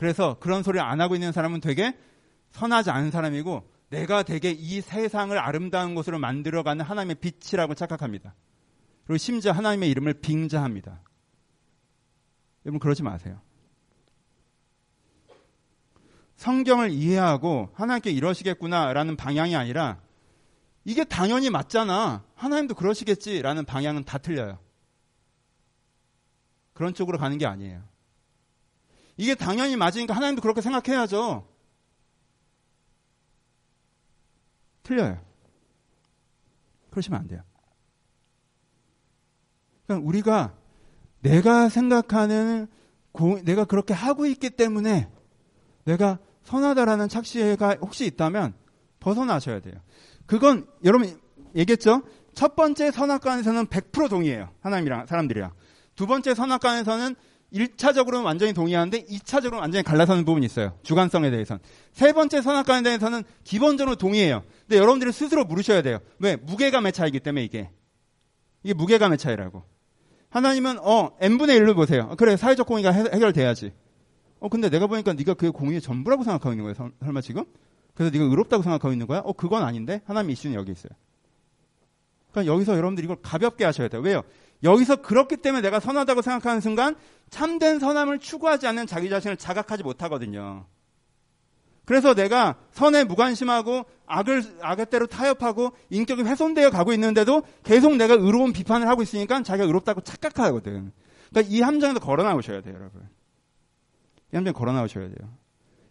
[0.00, 1.94] 그래서 그런 소리를 안 하고 있는 사람은 되게
[2.52, 8.34] 선하지 않은 사람이고 내가 되게 이 세상을 아름다운 곳으로 만들어가는 하나님의 빛이라고 착각합니다.
[9.04, 11.02] 그리고 심지어 하나님의 이름을 빙자합니다.
[12.64, 13.42] 여러분 그러지 마세요.
[16.36, 20.00] 성경을 이해하고 하나님께 이러시겠구나라는 방향이 아니라
[20.86, 22.24] 이게 당연히 맞잖아.
[22.36, 24.60] 하나님도 그러시겠지라는 방향은 다 틀려요.
[26.72, 27.89] 그런 쪽으로 가는 게 아니에요.
[29.20, 31.46] 이게 당연히 맞으니까 하나님도 그렇게 생각해야죠.
[34.82, 35.20] 틀려요.
[36.88, 37.42] 그러시면 안 돼요.
[39.86, 40.56] 그러니까 우리가
[41.20, 42.66] 내가 생각하는
[43.12, 45.10] 고, 내가 그렇게 하고 있기 때문에
[45.84, 48.54] 내가 선하다라는 착시가 혹시 있다면
[49.00, 49.74] 벗어나셔야 돼요.
[50.24, 51.20] 그건 여러분
[51.54, 52.04] 얘기했죠?
[52.32, 54.48] 첫 번째 선악관에서는 100% 동의해요.
[54.60, 55.52] 하나님이랑 사람들이랑.
[55.94, 57.16] 두 번째 선악관에서는
[57.52, 60.78] 1차적으로는 완전히 동의하는데 2차적으로는 완전히 갈라서는 부분이 있어요.
[60.82, 61.60] 주관성에 대해서는.
[61.92, 64.42] 세 번째 선악관에 대해서는 기본적으로 동의해요.
[64.68, 65.98] 근데 여러분들이 스스로 물으셔야 돼요.
[66.18, 66.36] 왜?
[66.36, 67.70] 무게감의 차이기 때문에 이게.
[68.62, 69.64] 이게 무게감의 차이라고.
[70.30, 72.14] 하나님은 어 n분의 1로 보세요.
[72.16, 73.72] 그래 사회적 공의가 해 결돼야지.
[74.38, 77.44] 어 근데 내가 보니까 네가 그게 공의의 전부라고 생각하고 있는 거야 설마 지금?
[77.94, 79.20] 그래서 네가 의롭다고 생각하고 있는 거야?
[79.24, 80.90] 어 그건 아닌데 하나님 이슈는 여기 있어요.
[82.30, 84.00] 그러니까 여기서 여러분들이 이걸 가볍게 하셔야 돼요.
[84.02, 84.22] 왜요?
[84.62, 86.96] 여기서 그렇기 때문에 내가 선하다고 생각하는 순간
[87.30, 90.66] 참된 선함을 추구하지 않는 자기 자신을 자각하지 못하거든요.
[91.86, 98.52] 그래서 내가 선에 무관심하고 악을 악의 대로 타협하고 인격이 훼손되어 가고 있는데도 계속 내가 의로운
[98.52, 100.92] 비판을 하고 있으니까 자기가 의롭다고 착각하거든.
[101.30, 103.08] 그러니까 이 함정에서 걸어 나오셔야 돼요, 여러분.
[104.32, 105.34] 이 함정에 걸어 나오셔야 돼요.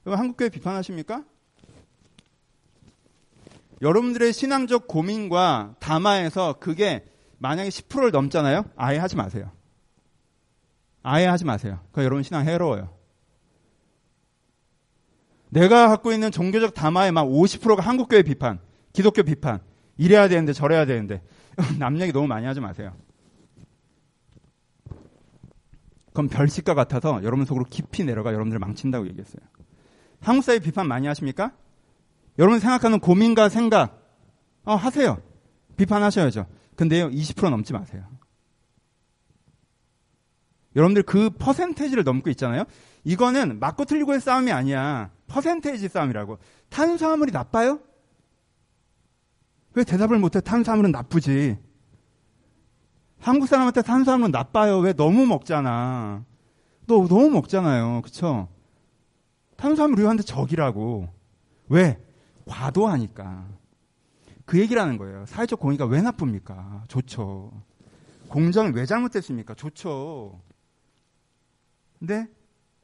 [0.06, 1.24] 여러분 한국교회 비판하십니까?
[3.82, 7.06] 여러분들의 신앙적 고민과 담화에서 그게
[7.40, 8.66] 만약에 10%를 넘잖아요?
[8.76, 9.52] 아예 하지 마세요.
[11.02, 11.80] 아예 하지 마세요.
[11.92, 12.94] 그 여러분 신앙 해로워요.
[15.50, 18.60] 내가 갖고 있는 종교적 담화의 막 50%가 한국교회 비판,
[18.94, 19.62] 기독교 비판,
[19.98, 21.22] 이래야 되는데 저래야 되는데
[21.80, 22.94] 남 얘기 너무 많이 하지 마세요.
[26.14, 29.42] 그럼 별식과 같아서 여러분 속으로 깊이 내려가 여러분들을 망친다고 얘기했어요.
[30.22, 31.54] 한국 사회 비판 많이 하십니까?
[32.38, 34.02] 여러분 생각하는 고민과 생각,
[34.64, 35.22] 어, 하세요.
[35.78, 36.46] 비판하셔야죠.
[36.80, 38.06] 근데요, 20% 넘지 마세요.
[40.78, 42.64] 여러분들 그 퍼센테이지를 넘고 있잖아요?
[43.04, 45.12] 이거는 맞고 틀리고의 싸움이 아니야.
[45.28, 46.38] 퍼센테이지 싸움이라고.
[46.70, 47.82] 탄수화물이 나빠요?
[49.74, 50.40] 왜 대답을 못해?
[50.40, 51.58] 탄수화물은 나쁘지.
[53.20, 54.78] 한국 사람한테 탄수화물은 나빠요.
[54.78, 56.24] 왜 너무 먹잖아.
[56.86, 58.04] 너 너무 먹잖아요.
[58.04, 58.48] 그쵸?
[59.58, 61.10] 탄수화물 우리한테 적이라고.
[61.68, 62.00] 왜?
[62.46, 63.59] 과도하니까.
[64.50, 65.28] 그 얘기라는 거예요.
[65.28, 66.84] 사회적 공의가 왜 나쁩니까?
[66.88, 67.52] 좋죠.
[68.30, 69.54] 공정이 왜 잘못됐습니까?
[69.54, 70.42] 좋죠.
[72.00, 72.28] 근데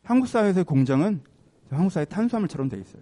[0.03, 1.23] 한국 사회에서의 공정은
[1.71, 3.01] 한국 사회 탄수화물처럼 돼 있어요.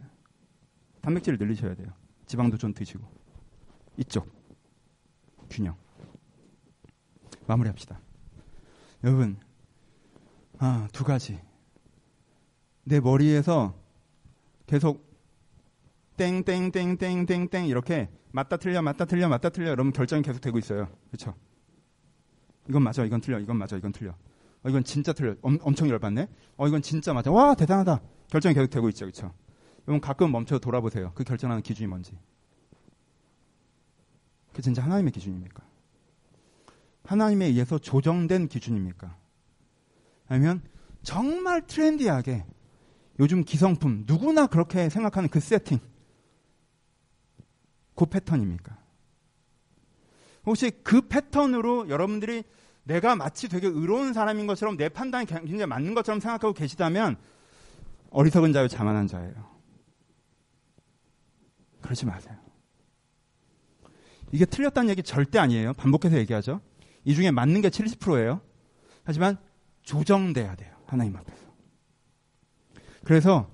[1.01, 1.89] 단백질을 늘리셔야 돼요.
[2.25, 3.05] 지방도 좀 드시고.
[3.97, 4.31] 이쪽.
[5.49, 5.75] 균형.
[7.45, 7.99] 마무리합시다.
[9.03, 9.35] 여러분,
[10.59, 11.37] 아, 두 가지.
[12.85, 13.77] 내 머리에서
[14.67, 15.05] 계속
[16.15, 20.89] 땡땡땡땡땡땡 이렇게 맞다 틀려 맞다 틀려 맞다 틀려 여러분 결정이 계속 되고 있어요.
[21.11, 21.35] 그렇죠?
[22.67, 24.11] 이건 맞아, 이건 틀려, 이건 맞아, 이건 틀려.
[24.63, 25.35] 어, 이건 진짜 틀려.
[25.41, 26.27] 엄, 엄청 열받네.
[26.57, 27.31] 어, 이건 진짜 맞아.
[27.31, 28.01] 와, 대단하다.
[28.31, 29.31] 결정이 계속 되고 있죠, 그렇죠?
[29.87, 31.11] 여러분 가끔 멈춰 돌아보세요.
[31.13, 32.17] 그 결정하는 기준이 뭔지.
[34.51, 35.63] 그 진짜 하나님의 기준입니까?
[37.03, 39.15] 하나님에 의해서 조정된 기준입니까?
[40.27, 40.63] 아니면
[41.03, 42.45] 정말 트렌디하게
[43.19, 45.79] 요즘 기성품 누구나 그렇게 생각하는 그 세팅
[47.95, 48.77] 그 패턴입니까?
[50.45, 52.43] 혹시 그 패턴으로 여러분들이
[52.83, 57.17] 내가 마치 되게 의로운 사람인 것처럼 내 판단이 굉장히 맞는 것처럼 생각하고 계시다면
[58.09, 59.53] 어리석은 자요 자만한 자예요.
[61.81, 62.37] 그러지 마세요.
[64.31, 65.73] 이게 틀렸다는 얘기 절대 아니에요.
[65.73, 66.61] 반복해서 얘기하죠.
[67.05, 68.41] 이 중에 맞는 게 70%예요.
[69.03, 69.37] 하지만
[69.83, 70.73] 조정돼야 돼요.
[70.87, 71.43] 하나님 앞에서.
[73.03, 73.49] 그래서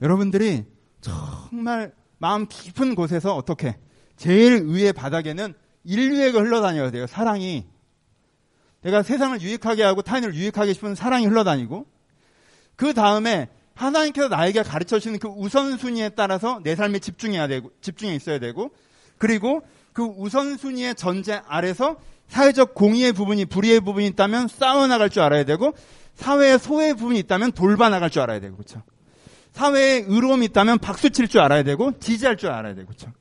[0.00, 0.64] 여러분들이
[1.00, 3.76] 정말 마음 깊은 곳에서 어떻게
[4.16, 7.08] 제일 위의 바닥에는 인류애가 흘러다녀야 돼요.
[7.08, 7.66] 사랑이.
[8.82, 11.84] 내가 세상을 유익하게 하고 타인을 유익하게 싶은 사랑이 흘러다니고
[12.76, 18.38] 그 다음에 하나님께서 나에게 가르쳐 주시는 그 우선순위에 따라서 내 삶에 집중해야 되고 집중해 있어야
[18.38, 18.70] 되고
[19.18, 19.62] 그리고
[19.92, 21.96] 그 우선순위의 전제 아래서
[22.28, 25.74] 사회적 공의의 부분이 불의의 부분이 있다면 싸워 나갈 줄 알아야 되고
[26.14, 28.84] 사회의 소외의 부분이 있다면 돌봐 나갈 줄 알아야 되고 그렇죠.
[29.52, 33.12] 사회에 의로움이 있다면 박수 칠 줄 알아야 되고 지지할 줄 알아야 되고 그렇죠.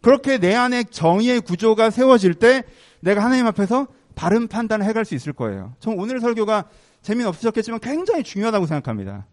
[0.00, 2.64] 그렇게 내 안에 정의의 구조가 세워질 때
[3.00, 5.74] 내가 하나님 앞에서 바른 판단을 해갈 수 있을 거예요.
[5.80, 6.68] 전 오늘 설교가
[7.02, 9.26] 재미는 없으셨겠지만 굉장히 중요하다고 생각합니다.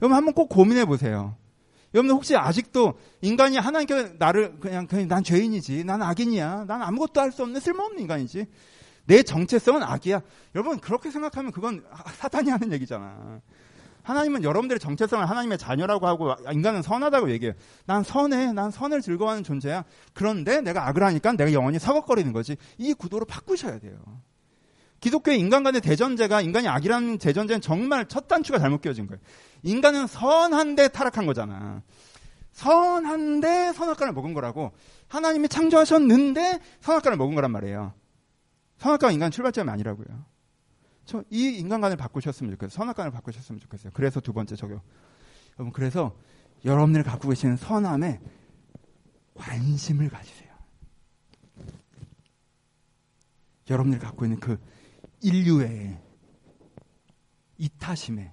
[0.00, 1.36] 여러분 한번 꼭 고민해 보세요.
[1.94, 7.30] 여러분 혹시 아직도 인간이 하나님께 나를 그냥 그냥 난 죄인이지, 난 악인이야, 난 아무것도 할
[7.32, 8.46] 수 없는 쓸모없는 인간이지.
[9.06, 10.20] 내 정체성은 악이야.
[10.54, 11.84] 여러분 그렇게 생각하면 그건
[12.16, 13.40] 사탄이 하는 얘기잖아.
[14.06, 17.54] 하나님은 여러분들의 정체성을 하나님의 자녀라고 하고 인간은 선하다고 얘기해요.
[17.86, 18.52] 난 선해.
[18.52, 19.84] 난 선을 즐거워하는 존재야.
[20.14, 22.56] 그런데 내가 악을 하니까 내가 영원히 서걱거리는 거지.
[22.78, 23.98] 이 구도로 바꾸셔야 돼요.
[25.00, 29.20] 기독교의 인간 간의 대전제가 인간이 악이라는 대전제는 정말 첫 단추가 잘못 끼워진 거예요.
[29.64, 31.82] 인간은 선한데 타락한 거잖아.
[32.52, 34.70] 선한데 선악과를 먹은 거라고.
[35.08, 37.92] 하나님이 창조하셨는데 선악과를 먹은 거란 말이에요.
[38.78, 40.35] 선악과가 인간 출발점이 아니라고요.
[41.30, 42.74] 이 인간관을 바꾸셨으면 좋겠어요.
[42.74, 43.92] 선악관을 바꾸셨으면 좋겠어요.
[43.94, 44.80] 그래서 두 번째 적용.
[45.58, 46.16] 여러분, 그래서
[46.64, 48.20] 여러분들이 갖고 계시는 선함에
[49.34, 50.46] 관심을 가지세요.
[53.68, 54.58] 여러분들이 갖고 있는 그
[55.22, 56.00] 인류의
[57.58, 58.32] 이타심에,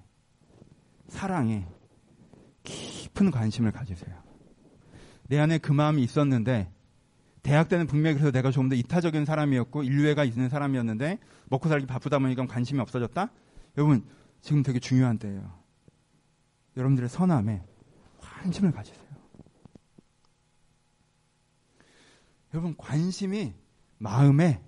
[1.08, 1.66] 사랑에
[2.62, 4.22] 깊은 관심을 가지세요.
[5.28, 6.70] 내 안에 그 마음이 있었는데
[7.42, 11.18] 대학 때는 분명히 그래서 내가 조금 더 이타적인 사람이었고 인류애가 있는 사람이었는데
[11.48, 13.30] 먹고 살기 바쁘다 보니까 관심이 없어졌다?
[13.76, 14.04] 여러분
[14.40, 15.58] 지금 되게 중요한 때예요.
[16.76, 17.64] 여러분들의 선함에
[18.20, 19.04] 관심을 가지세요.
[22.52, 23.54] 여러분 관심이
[23.98, 24.62] 마음에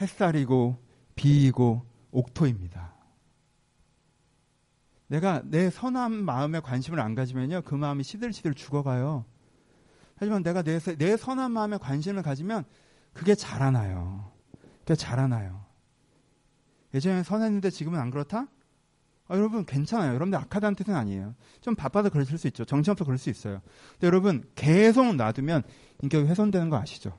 [0.00, 0.82] 햇살이고
[1.14, 2.94] 비이고 옥토입니다.
[5.08, 9.24] 내가 내 선한 마음에 관심을 안 가지면요 그 마음이 시들시들 죽어가요.
[10.16, 12.64] 하지만 내가 내, 내 선한 마음에 관심을 가지면
[13.12, 14.32] 그게 자라나요.
[14.80, 15.65] 그게 자라나요.
[16.94, 18.46] 예전에 선했는데 지금은 안 그렇다?
[19.28, 20.10] 아, 여러분 괜찮아요.
[20.10, 21.34] 여러분들 악하다는 뜻은 아니에요.
[21.60, 22.64] 좀 바빠서 그러실 수 있죠.
[22.64, 23.60] 정신없어 그럴 수 있어요.
[23.92, 25.62] 근데 여러분 계속 놔두면
[26.02, 27.18] 인격이 훼손되는 거 아시죠?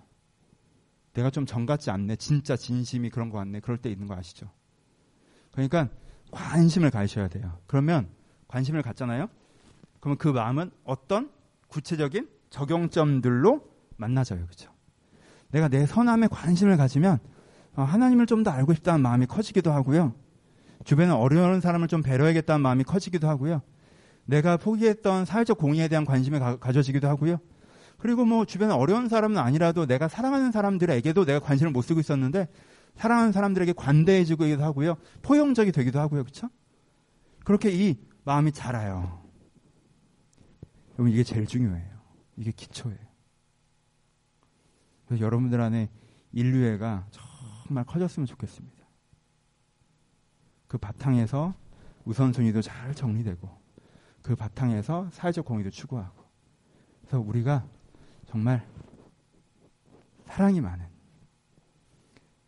[1.13, 2.15] 내가 좀 정 같지 않네.
[2.17, 3.59] 진짜 진심이 그런 거 같네.
[3.59, 4.49] 그럴 때 있는 거 아시죠?
[5.51, 5.89] 그러니까
[6.31, 7.59] 관심을 가셔야 돼요.
[7.67, 8.07] 그러면
[8.47, 9.27] 관심을 갖잖아요.
[9.99, 11.31] 그러면 그 마음은 어떤
[11.67, 14.45] 구체적인 적용점들로 만나져요.
[14.45, 14.71] 그렇죠?
[15.49, 17.19] 내가 내 선함에 관심을 가지면 어,
[17.83, 20.13] 하나님을 좀 더 알고 싶다는 마음이 커지기도 하고요.
[20.83, 23.61] 주변에 어려운 사람을 좀 배려하겠다는 마음이 커지기도 하고요.
[24.25, 27.39] 내가 포기했던 사회적 공의에 대한 관심이 가, 져지기도 하고요.
[27.97, 32.47] 그리고 뭐 주변에 어려운 사람은 아니라도 내가 사랑하는 사람들에게도 내가 관심을 못 쓰고 있었는데
[32.95, 34.95] 사랑하는 사람들에게 관대해지기도 하고요.
[35.21, 36.23] 포용적이 되기도 하고요.
[36.23, 36.49] 그렇죠?
[37.43, 39.23] 그렇게 이 마음이 자라요.
[40.93, 41.97] 여러분 이게 제일 중요해요.
[42.37, 42.97] 이게 기초예요.
[45.19, 45.89] 여러분들 안에
[46.33, 47.07] 인류애가
[47.67, 48.87] 정말 커졌으면 좋겠습니다.
[50.67, 51.53] 그 바탕에서
[52.05, 53.49] 우선순위도 잘 정리되고
[54.21, 56.23] 그 바탕에서 사회적 공의도 추구하고
[57.01, 57.67] 그래서 우리가
[58.25, 58.65] 정말
[60.25, 60.85] 사랑이 많은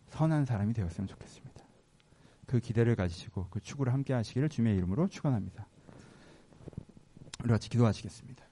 [0.07, 1.65] 선한 사람이 되었으면 좋겠습니다.
[2.45, 5.67] 그 기대를 가지시고 그 추구를 함께 하시기를 주님의 이름으로 축원합니다.
[7.43, 8.48] 우리 같이 기도하시겠습니다.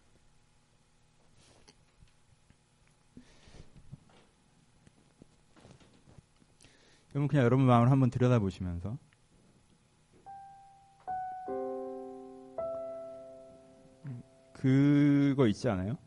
[7.18, 8.96] 여러분 그냥 여러분 마음을 한번 들여다보시면서.
[14.54, 15.98] 그거 있지 않아요?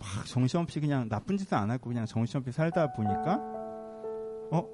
[0.00, 3.36] 막 정신없이 그냥 나쁜 짓은 안 하고 그냥 정신없이 살다 보니까
[4.50, 4.68] 어?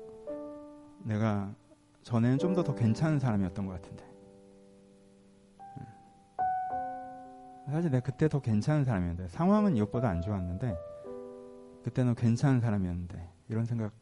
[1.03, 1.55] 내가
[2.03, 4.05] 전에는 좀 더 더 괜찮은 사람이었던 것 같은데.
[7.67, 10.75] 사실 내가 그때 더 괜찮은 사람이었는데 상황은 이것보다 안 좋았는데
[11.83, 13.93] 그때는 괜찮은 사람이었는데 이런 생각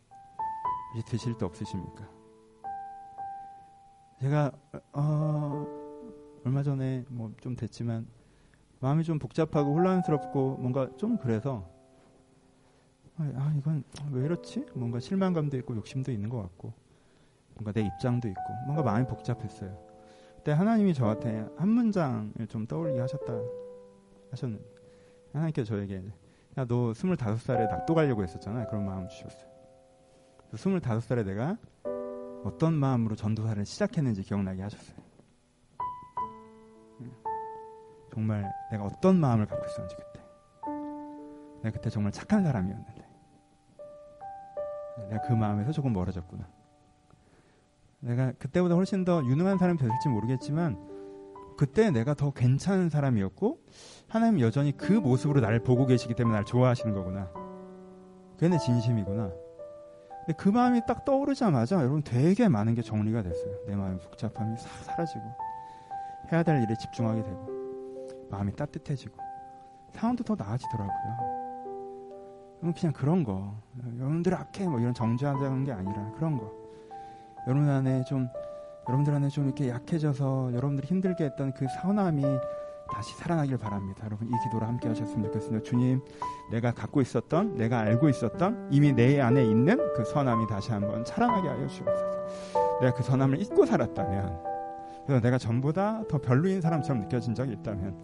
[0.94, 2.08] 혹시 드실 때 없으십니까?
[4.20, 4.52] 제가
[4.92, 5.66] 어,
[6.44, 8.06] 얼마 전에 뭐 좀 됐지만
[8.80, 11.68] 마음이 좀 복잡하고 혼란스럽고 뭔가 좀 그래서
[13.16, 14.66] 아 이건 왜 이렇지?
[14.74, 16.72] 뭔가 실망감도 있고 욕심도 있는 것 같고
[17.54, 19.78] 뭔가 내 입장도 있고 뭔가 마음이 복잡했어요.
[20.36, 23.32] 그때 하나님이 저한테 한 문장을 좀 떠올리게 하셨다
[24.32, 24.64] 하셨는데
[25.32, 26.02] 하나님께서 저에게
[26.58, 29.51] 야 너 스물다섯 살에 낙도 가려고 했었잖아 그런 마음 주셨어요.
[30.56, 31.56] 스물다섯 살에 내가
[32.44, 34.96] 어떤 마음으로 전도사를 시작했는지 기억나게 하셨어요.
[38.12, 40.20] 정말 내가 어떤 마음을 갖고 있었는지 그때.
[41.62, 42.92] 내가 그때 정말 착한 사람이었는데.
[45.08, 46.46] 내가 그 마음에서 조금 멀어졌구나.
[48.00, 50.76] 내가 그때보다 훨씬 더 유능한 사람이 됐을지 모르겠지만
[51.56, 53.60] 그때 내가 더 괜찮은 사람이었고
[54.08, 57.30] 하나님 여전히 그 모습으로 나를 보고 계시기 때문에 나를 좋아하시는 거구나.
[58.34, 59.32] 그게 내 진심이구나.
[60.24, 63.54] 근데 그 마음이 딱 떠오르자마자 여러분 되게 많은 게 정리가 됐어요.
[63.66, 65.22] 내 마음의 복잡함이 싹 사라지고
[66.30, 67.48] 해야 될 일에 집중하게 되고
[68.30, 69.16] 마음이 따뜻해지고
[69.92, 71.32] 상황도 더 나아지더라고요.
[72.76, 73.56] 그냥 그런 거
[73.98, 76.52] 여러분들 악해 뭐 이런 정죄하자는 게 아니라 그런 거
[77.48, 78.28] 여러분 안에 좀
[78.88, 82.22] 여러분들 안에 좀 이렇게 약해져서 여러분들이 힘들게 했던 그 선함이
[82.92, 84.02] 다시 살아나길 바랍니다.
[84.04, 85.62] 여러분 이 기도를 함께 하셨으면 좋겠습니다.
[85.62, 86.00] 주님,
[86.50, 91.48] 내가 갖고 있었던, 내가 알고 있었던 이미 내 안에 있는 그 선함이 다시 한번 살아나게
[91.48, 92.12] 하여 주옵소서.
[92.80, 94.52] 내가 그 선함을 잊고 살았다면,
[95.06, 97.96] 그래서 내가 전보다 더 별로인 사람처럼 느껴진 적이 있다면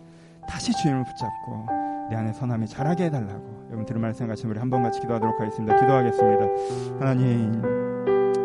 [0.49, 1.67] 다시 주님을 붙잡고
[2.11, 5.77] 내 안에 선함이 자라게 해달라고 여러분 들은 말씀 같이 우리 한번 같이 기도하도록 하겠습니다.
[5.79, 6.99] 기도하겠습니다.
[6.99, 7.53] 하나님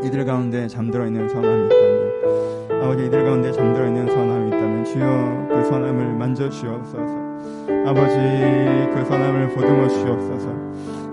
[0.03, 5.63] 이들 가운데 잠들어 있는 선함이 있다면 아버지 이들 가운데 잠들어 있는 선함이 있다면 주여 그
[5.69, 7.23] 선함을 만져 주옵소서.
[7.86, 8.15] 아버지
[8.93, 10.49] 그 선함을 보듬어 주옵소서.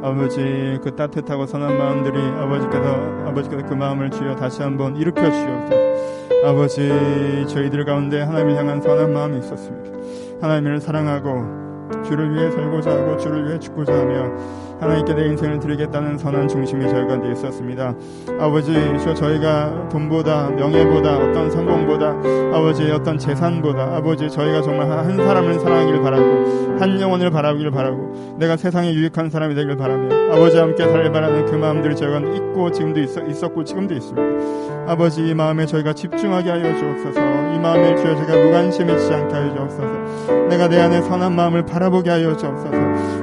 [0.02, 2.94] 아버지 그 따뜻하고 선한 마음들이 아버지께서
[3.24, 5.80] 아버지께서 그 마음을 주여 다시 한번 일으켜 주옵소서.
[6.44, 9.96] 아버지 저희들 가운데 하나님을 향한 선한 마음이 있었습니다.
[10.42, 14.32] 하나님을 사랑하고 주를 위해 살고자 하고 주를 위해 죽고자 하며
[14.80, 17.94] 하나님께 내 인생을 드리겠다는 선한 중심이 저희 가운데 있었습니다.
[18.38, 18.72] 아버지,
[19.04, 22.16] 저 저희가 돈보다 명예보다 어떤 성공보다
[22.56, 28.56] 아버지 어떤 재산보다 아버지 저희가 정말 한 사람을 사랑하기를 바라고 한 영혼을 바라기를 바라고 내가
[28.56, 33.42] 세상에 유익한 사람이 되길 바라며 아버지와 함께 살길 바라는 그 마음들이 저희가 있고 지금도 있,
[33.42, 34.70] 었고 지금도 있습니다.
[34.90, 37.20] 아버지 이 마음에 저희가 집중하게 하여 주옵소서
[37.54, 42.36] 이 마음에 주여 제가 무관심해지지 않게 하여 주옵소서 내가 내 안에 선한 마음을 바라보게 하여
[42.36, 42.76] 주옵소서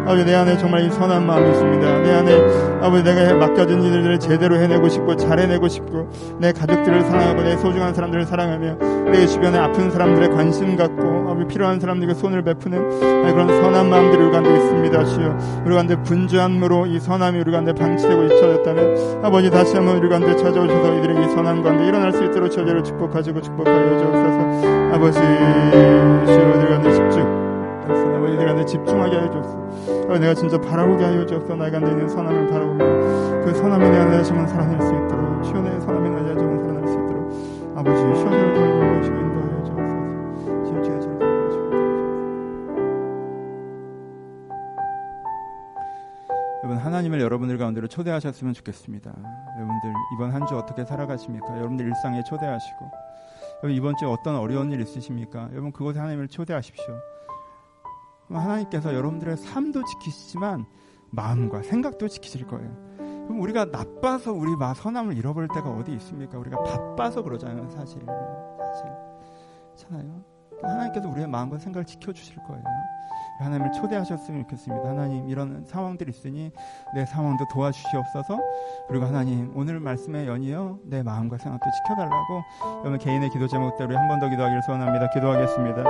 [0.06, 2.00] 아버지 내 안에 정말 이 선한 마음 이 있습니다.
[2.02, 7.42] 내 안에 아버지 내가 맡겨진 일들을 제대로 해내고 싶고 잘 해내고 싶고 내 가족들을 사랑하고
[7.42, 8.76] 내 소중한 사람들을 사랑하며
[9.12, 12.90] 내 주변에 아픈 사람들의 관심 갖고 아버지 필요한 사람들에게 손을 베푸는
[13.32, 15.06] 그런 선한 마음들이 우리 가운데 있습니다.
[15.06, 20.36] 주여 우리 가운데 분주함으로 이 선함이 우리 가운데 방치되고 잊혀졌다면 아버지 다시 한번 우리 가운데
[20.36, 26.68] 찾아오셔서 이들에게 이 선한 가운데 일어날 수 있도록 저희를 축복하시고 축복하여 주옵소서 아버지 주여 우리
[26.68, 27.37] 가운데 집중
[27.88, 28.16] 주옵소서.
[28.18, 30.04] 아버지 내가 내 집중하게 하여 주옵소서.
[30.04, 31.56] 아버지 내가 진짜 바라보게 하여 주옵소서.
[31.56, 32.78] 나가 내 있는 선함을 바라보고
[33.46, 33.54] 그
[33.92, 35.80] 대한 내 자만 살아낼 수 있도록 주여 내
[36.14, 40.66] 대한 내 자만 살아낼 수 있도록 아버지 시원을 돌보시고 인도하여 주옵소서.
[40.66, 41.18] 지금 제가 잘
[46.64, 49.14] 여러분 하나님을 여러분들 가운데로 초대하셨으면 좋겠습니다.
[49.58, 51.58] 여러분들 이번 한 주 어떻게 살아가십니까?
[51.58, 52.92] 여러분들 일상에 초대하시고
[53.64, 55.50] 여러분 이번 주에 어떤 어려운 일 있으십니까?
[55.52, 56.94] 여러분 그곳에 하나님을 초대하십시오.
[58.36, 60.66] 하나님께서 여러분들의 삶도 지키시지만
[61.12, 62.70] 마음과 생각도 지키실 거예요.
[62.98, 66.38] 그럼 우리가 나빠서 우리 마 선함을 잃어버릴 때가 어디 있습니까?
[66.38, 68.02] 우리가 바빠서 그러잖아요, 사실.
[68.06, 68.92] 사실.
[69.76, 70.37] 그렇잖아요.
[70.62, 72.64] 하나님께서 우리의 마음과 생각을 지켜주실 거예요.
[73.40, 74.90] 하나님을 초대하셨으면 좋겠습니다.
[74.90, 76.52] 하나님 이런 상황들이 있으니
[76.96, 78.40] 내 상황도 도와주시옵소서.
[78.88, 82.44] 그리고 하나님 오늘 말씀에 연이어 내 마음과 생각도 지켜달라고
[82.82, 85.10] 여러분 개인의 기도 제목대로 한 번 더 기도하기를 소원합니다.
[85.12, 85.84] 기도하겠습니다.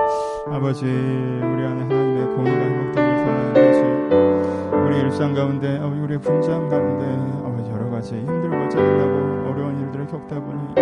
[0.48, 7.06] 아버지 우리 안에 하나님의 공의가 행복되기를 소원하는 우리 일상 가운데 우리의 분장 가운데
[7.48, 9.37] 아버지 여러 가지 힘들고 짜증나고
[9.88, 10.76] 일들을 겪다 보니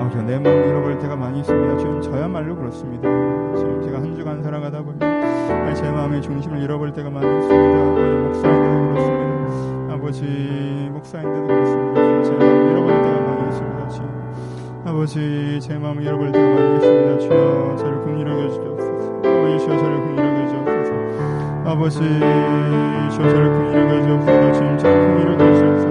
[0.00, 1.76] 아버지 내 마음을 잃어버릴 때가 많이 있습니다.
[1.78, 3.08] 지금 저야말로 그렇습니다.
[3.56, 7.84] 지금 제가 한 주간 살아가다 보니 제 마음의 중심을 잃어버릴 때가 많이 있습니다.
[8.22, 9.94] 목사인데도 그렇습니다.
[9.94, 10.22] 아버지
[10.92, 12.22] 목사인데도 그렇습니다.
[12.22, 13.88] 제 마음을 잃어버릴 때가 많이 있습니다.
[13.88, 14.10] 지금.
[14.84, 17.18] 아버지 제 마음을 잃어버릴 때가 많이 있습니다.
[17.18, 19.22] 주여 저를 긍휼하게 주옵소서.
[19.24, 20.92] 아버지 주여 저를 긍휼하게 주옵소서.
[21.70, 24.52] 아버지 주여 저를 긍휼하게 주옵소서.
[24.52, 25.81] 주님 저를 긍휼하게 주옵소서.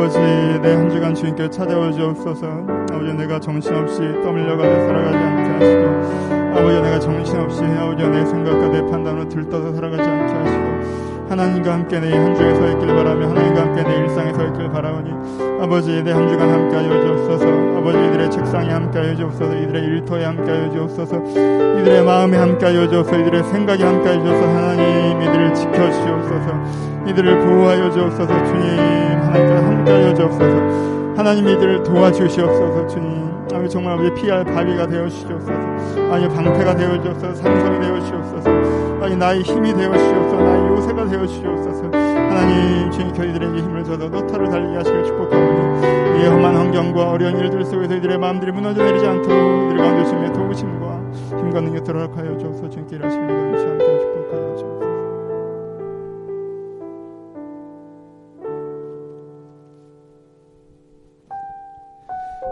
[0.00, 2.46] 아버지 내 한 주간 주님께 찾아와 주옵소서.
[2.90, 9.28] 아버지 내가 정신없이 떠밀려가서 살아가지 않게 하시고 아버지 내가 정신없이 아버지 내 생각과 내 판단으로
[9.28, 13.96] 들떠서 살아가지 않게 하시고 하나님과 함께 내 한 주에 서 있길 바라며 하나님과 함께 내
[13.98, 15.10] 일상에 서 있길 바라오니
[15.62, 17.46] 아버지 내 한 주간 함께 하여 주옵소서.
[17.78, 19.56] 아버지 이들의 책상에 함께 하여 주옵소서.
[19.56, 21.16] 이들의 일터에 함께 하여 주옵소서.
[21.80, 23.18] 이들의 마음에 함께 하여 주옵소서.
[23.20, 24.48] 이들의 생각에 함께 하여 주옵소서.
[24.48, 26.48] 하나님 이들을 지켜주시옵소서.
[27.06, 28.44] 이들을 보호하여 주옵소서.
[28.46, 28.78] 주님
[29.22, 30.56] 하나님과 함께 하여 주옵소서.
[31.16, 32.86] 하나님 이들을 도와주시옵소서.
[32.88, 35.52] 주님 아버지 정말 아버지 피할 바위가 되어 주시옵소서.
[36.12, 37.34] 아니 방패가 되어 주옵소서.
[37.34, 38.50] 산성이 되어 주시옵소서.
[39.02, 40.36] 아니 나의 힘이 되어 주시옵소서.
[40.42, 41.84] 나의 요새가 되어 주시옵소서.
[41.84, 47.94] 하나님 주님 저희들에게 힘을 줘서 노타를 달리게 하시길 축복하오니 이 험한 환경과 어려운 일들 속에서
[47.96, 52.70] 이들의 마음들이 무너져 내리지 않도록 이들 가운데 주님의 도우심과 힘과 능력 들어가게 하여 주옵소서.
[52.70, 54.80] 주님께 일하시길 위해 함께 축복하여 주옵소서.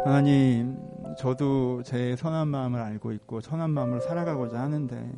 [0.04, 0.76] 하나님,
[1.18, 5.12] 저도 제 선한 마음을 알고 있고 선한 마음을 살아가고자 하는데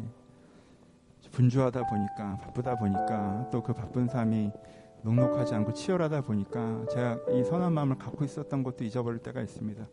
[1.33, 4.51] 분주하다 보니까 바쁘다 보니까 또 그 바쁜 삶이
[5.03, 9.87] 녹록하지 않고 치열하다 보니까 제가 이 선한 마음을 갖고 있었던 것도 잊어버릴 때가 있습니다.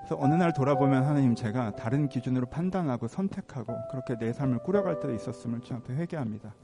[0.00, 5.14] 그래서 어느 날 돌아보면 하나님 제가 다른 기준으로 판단하고 선택하고 그렇게 내 삶을 꾸려갈 때도
[5.14, 6.54] 있었음을 주 앞에 회개합니다.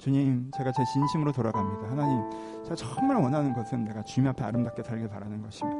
[0.00, 1.90] 주님, 제가 제 진심으로 돌아갑니다.
[1.90, 2.22] 하나님,
[2.64, 5.70] 제가 정말 원하는 것은 내가 주님 앞에 아름답게 살길 바라는 것이며,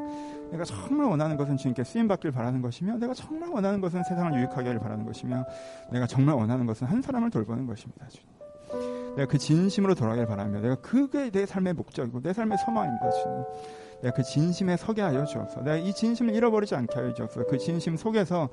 [0.51, 4.67] 내가 정말 원하는 것은 주님께 쓰임 받길 바라는 것이며, 내가 정말 원하는 것은 세상을 유익하게
[4.67, 5.43] 하길 바라는 것이며,
[5.91, 8.07] 내가 정말 원하는 것은 한 사람을 돌보는 것입니다.
[8.09, 8.27] 주님.
[9.15, 13.09] 내가 그 진심으로 돌아가길 바라며, 내가 그게 내 삶의 목적이고 내 삶의 소망입니다.
[13.09, 13.43] 주님.
[14.03, 15.61] 내가 그 진심에 서게 하여 주옵소서.
[15.61, 17.47] 내가 이 진심을 잃어버리지 않게 하여 주옵소서.
[17.47, 18.49] 그 진심 속에서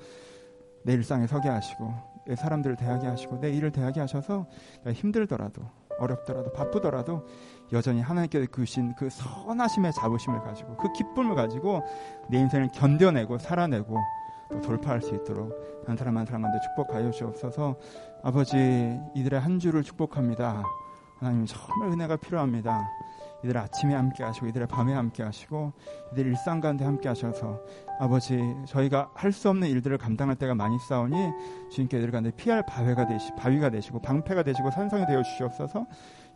[0.83, 4.47] 내 일상에 서게 하시고 내 사람들을 대하게 하시고 내 일을 대하게 하셔서
[4.93, 5.63] 힘들더라도
[5.99, 7.27] 어렵더라도 바쁘더라도
[7.73, 11.83] 여전히 하나님께 주신 그 선하심의 자부심을 가지고 그 기쁨을 가지고
[12.31, 13.99] 내 인생을 견뎌내고 살아내고
[14.51, 15.53] 또 돌파할 수 있도록
[15.87, 17.77] 한 사람 한 사람한테 축복하여 주옵소서.
[18.23, 20.63] 아버지 이들의 한 주를 축복합니다
[21.19, 22.89] 하나님 정말 은혜가 필요합니다.
[23.45, 25.73] 이들 아침에 함께 하시고 이들의 밤에 함께 하시고
[26.13, 27.61] 이들 일상 가운데 함께 하셔서
[28.01, 31.15] 아버지 저희가 할 수 없는 일들을 감당할 때가 많이 싸우니
[31.71, 35.87] 주님께 이들 가운데 피할 바위가 되시 바위가 되시고 방패가 되시고 산성이 되어 주시옵소서.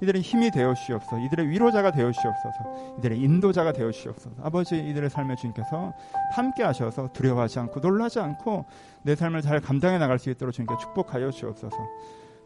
[0.00, 1.18] 이들의 힘이 되어 주시옵소서.
[1.18, 2.96] 이들의 위로자가 되어 주시옵소서.
[2.98, 4.36] 이들의 인도자가 되어 주시옵소서.
[4.42, 5.92] 아버지 이들의 삶에 주님께서
[6.32, 8.64] 함께 하셔서 두려워하지 않고 놀라지 않고
[9.02, 11.76] 내 삶을 잘 감당해 나갈 수 있도록 주님께 축복하여 주옵소서.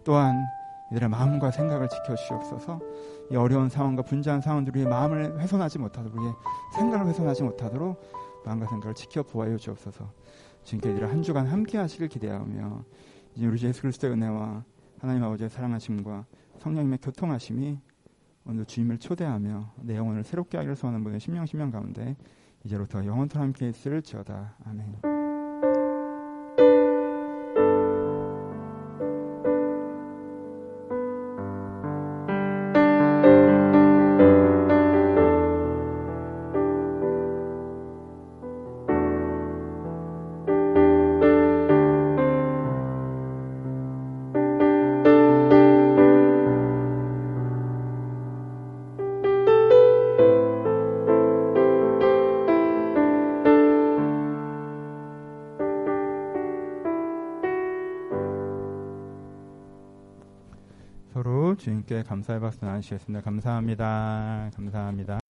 [0.05, 0.47] 또한
[0.91, 2.81] 이들의 마음과 생각을 지켜주시옵소서.
[3.31, 6.33] 이 어려운 상황과 분주한 상황들이 마음을 훼손하지 못하도록 우리의
[6.77, 8.01] 생각을 훼손하지 못하도록
[8.45, 10.13] 마음과 생각을 지켜 보아여 주옵소서.
[10.63, 12.85] 주님께 이들을 한 주간 함께 하시길 기대하며
[13.35, 14.65] 이제 우리 예수 그리스도의 은혜와
[15.01, 16.25] 하나님 아버지의 사랑하심과
[16.59, 17.81] 성령님의 교통하심이
[18.47, 22.17] 오늘 주님을 초대하며 내 영혼을 새롭게 하기를 소원하는 분의 신명 신명 가운데
[22.65, 24.57] 이제로부터 영원토록 함께 있을 지어다.
[24.65, 25.16] 아멘.
[61.87, 63.23] 주님께 감사의 박수 나누시겠습니다.
[63.23, 64.51] 감사합니다.
[64.55, 65.26] 감사합니다.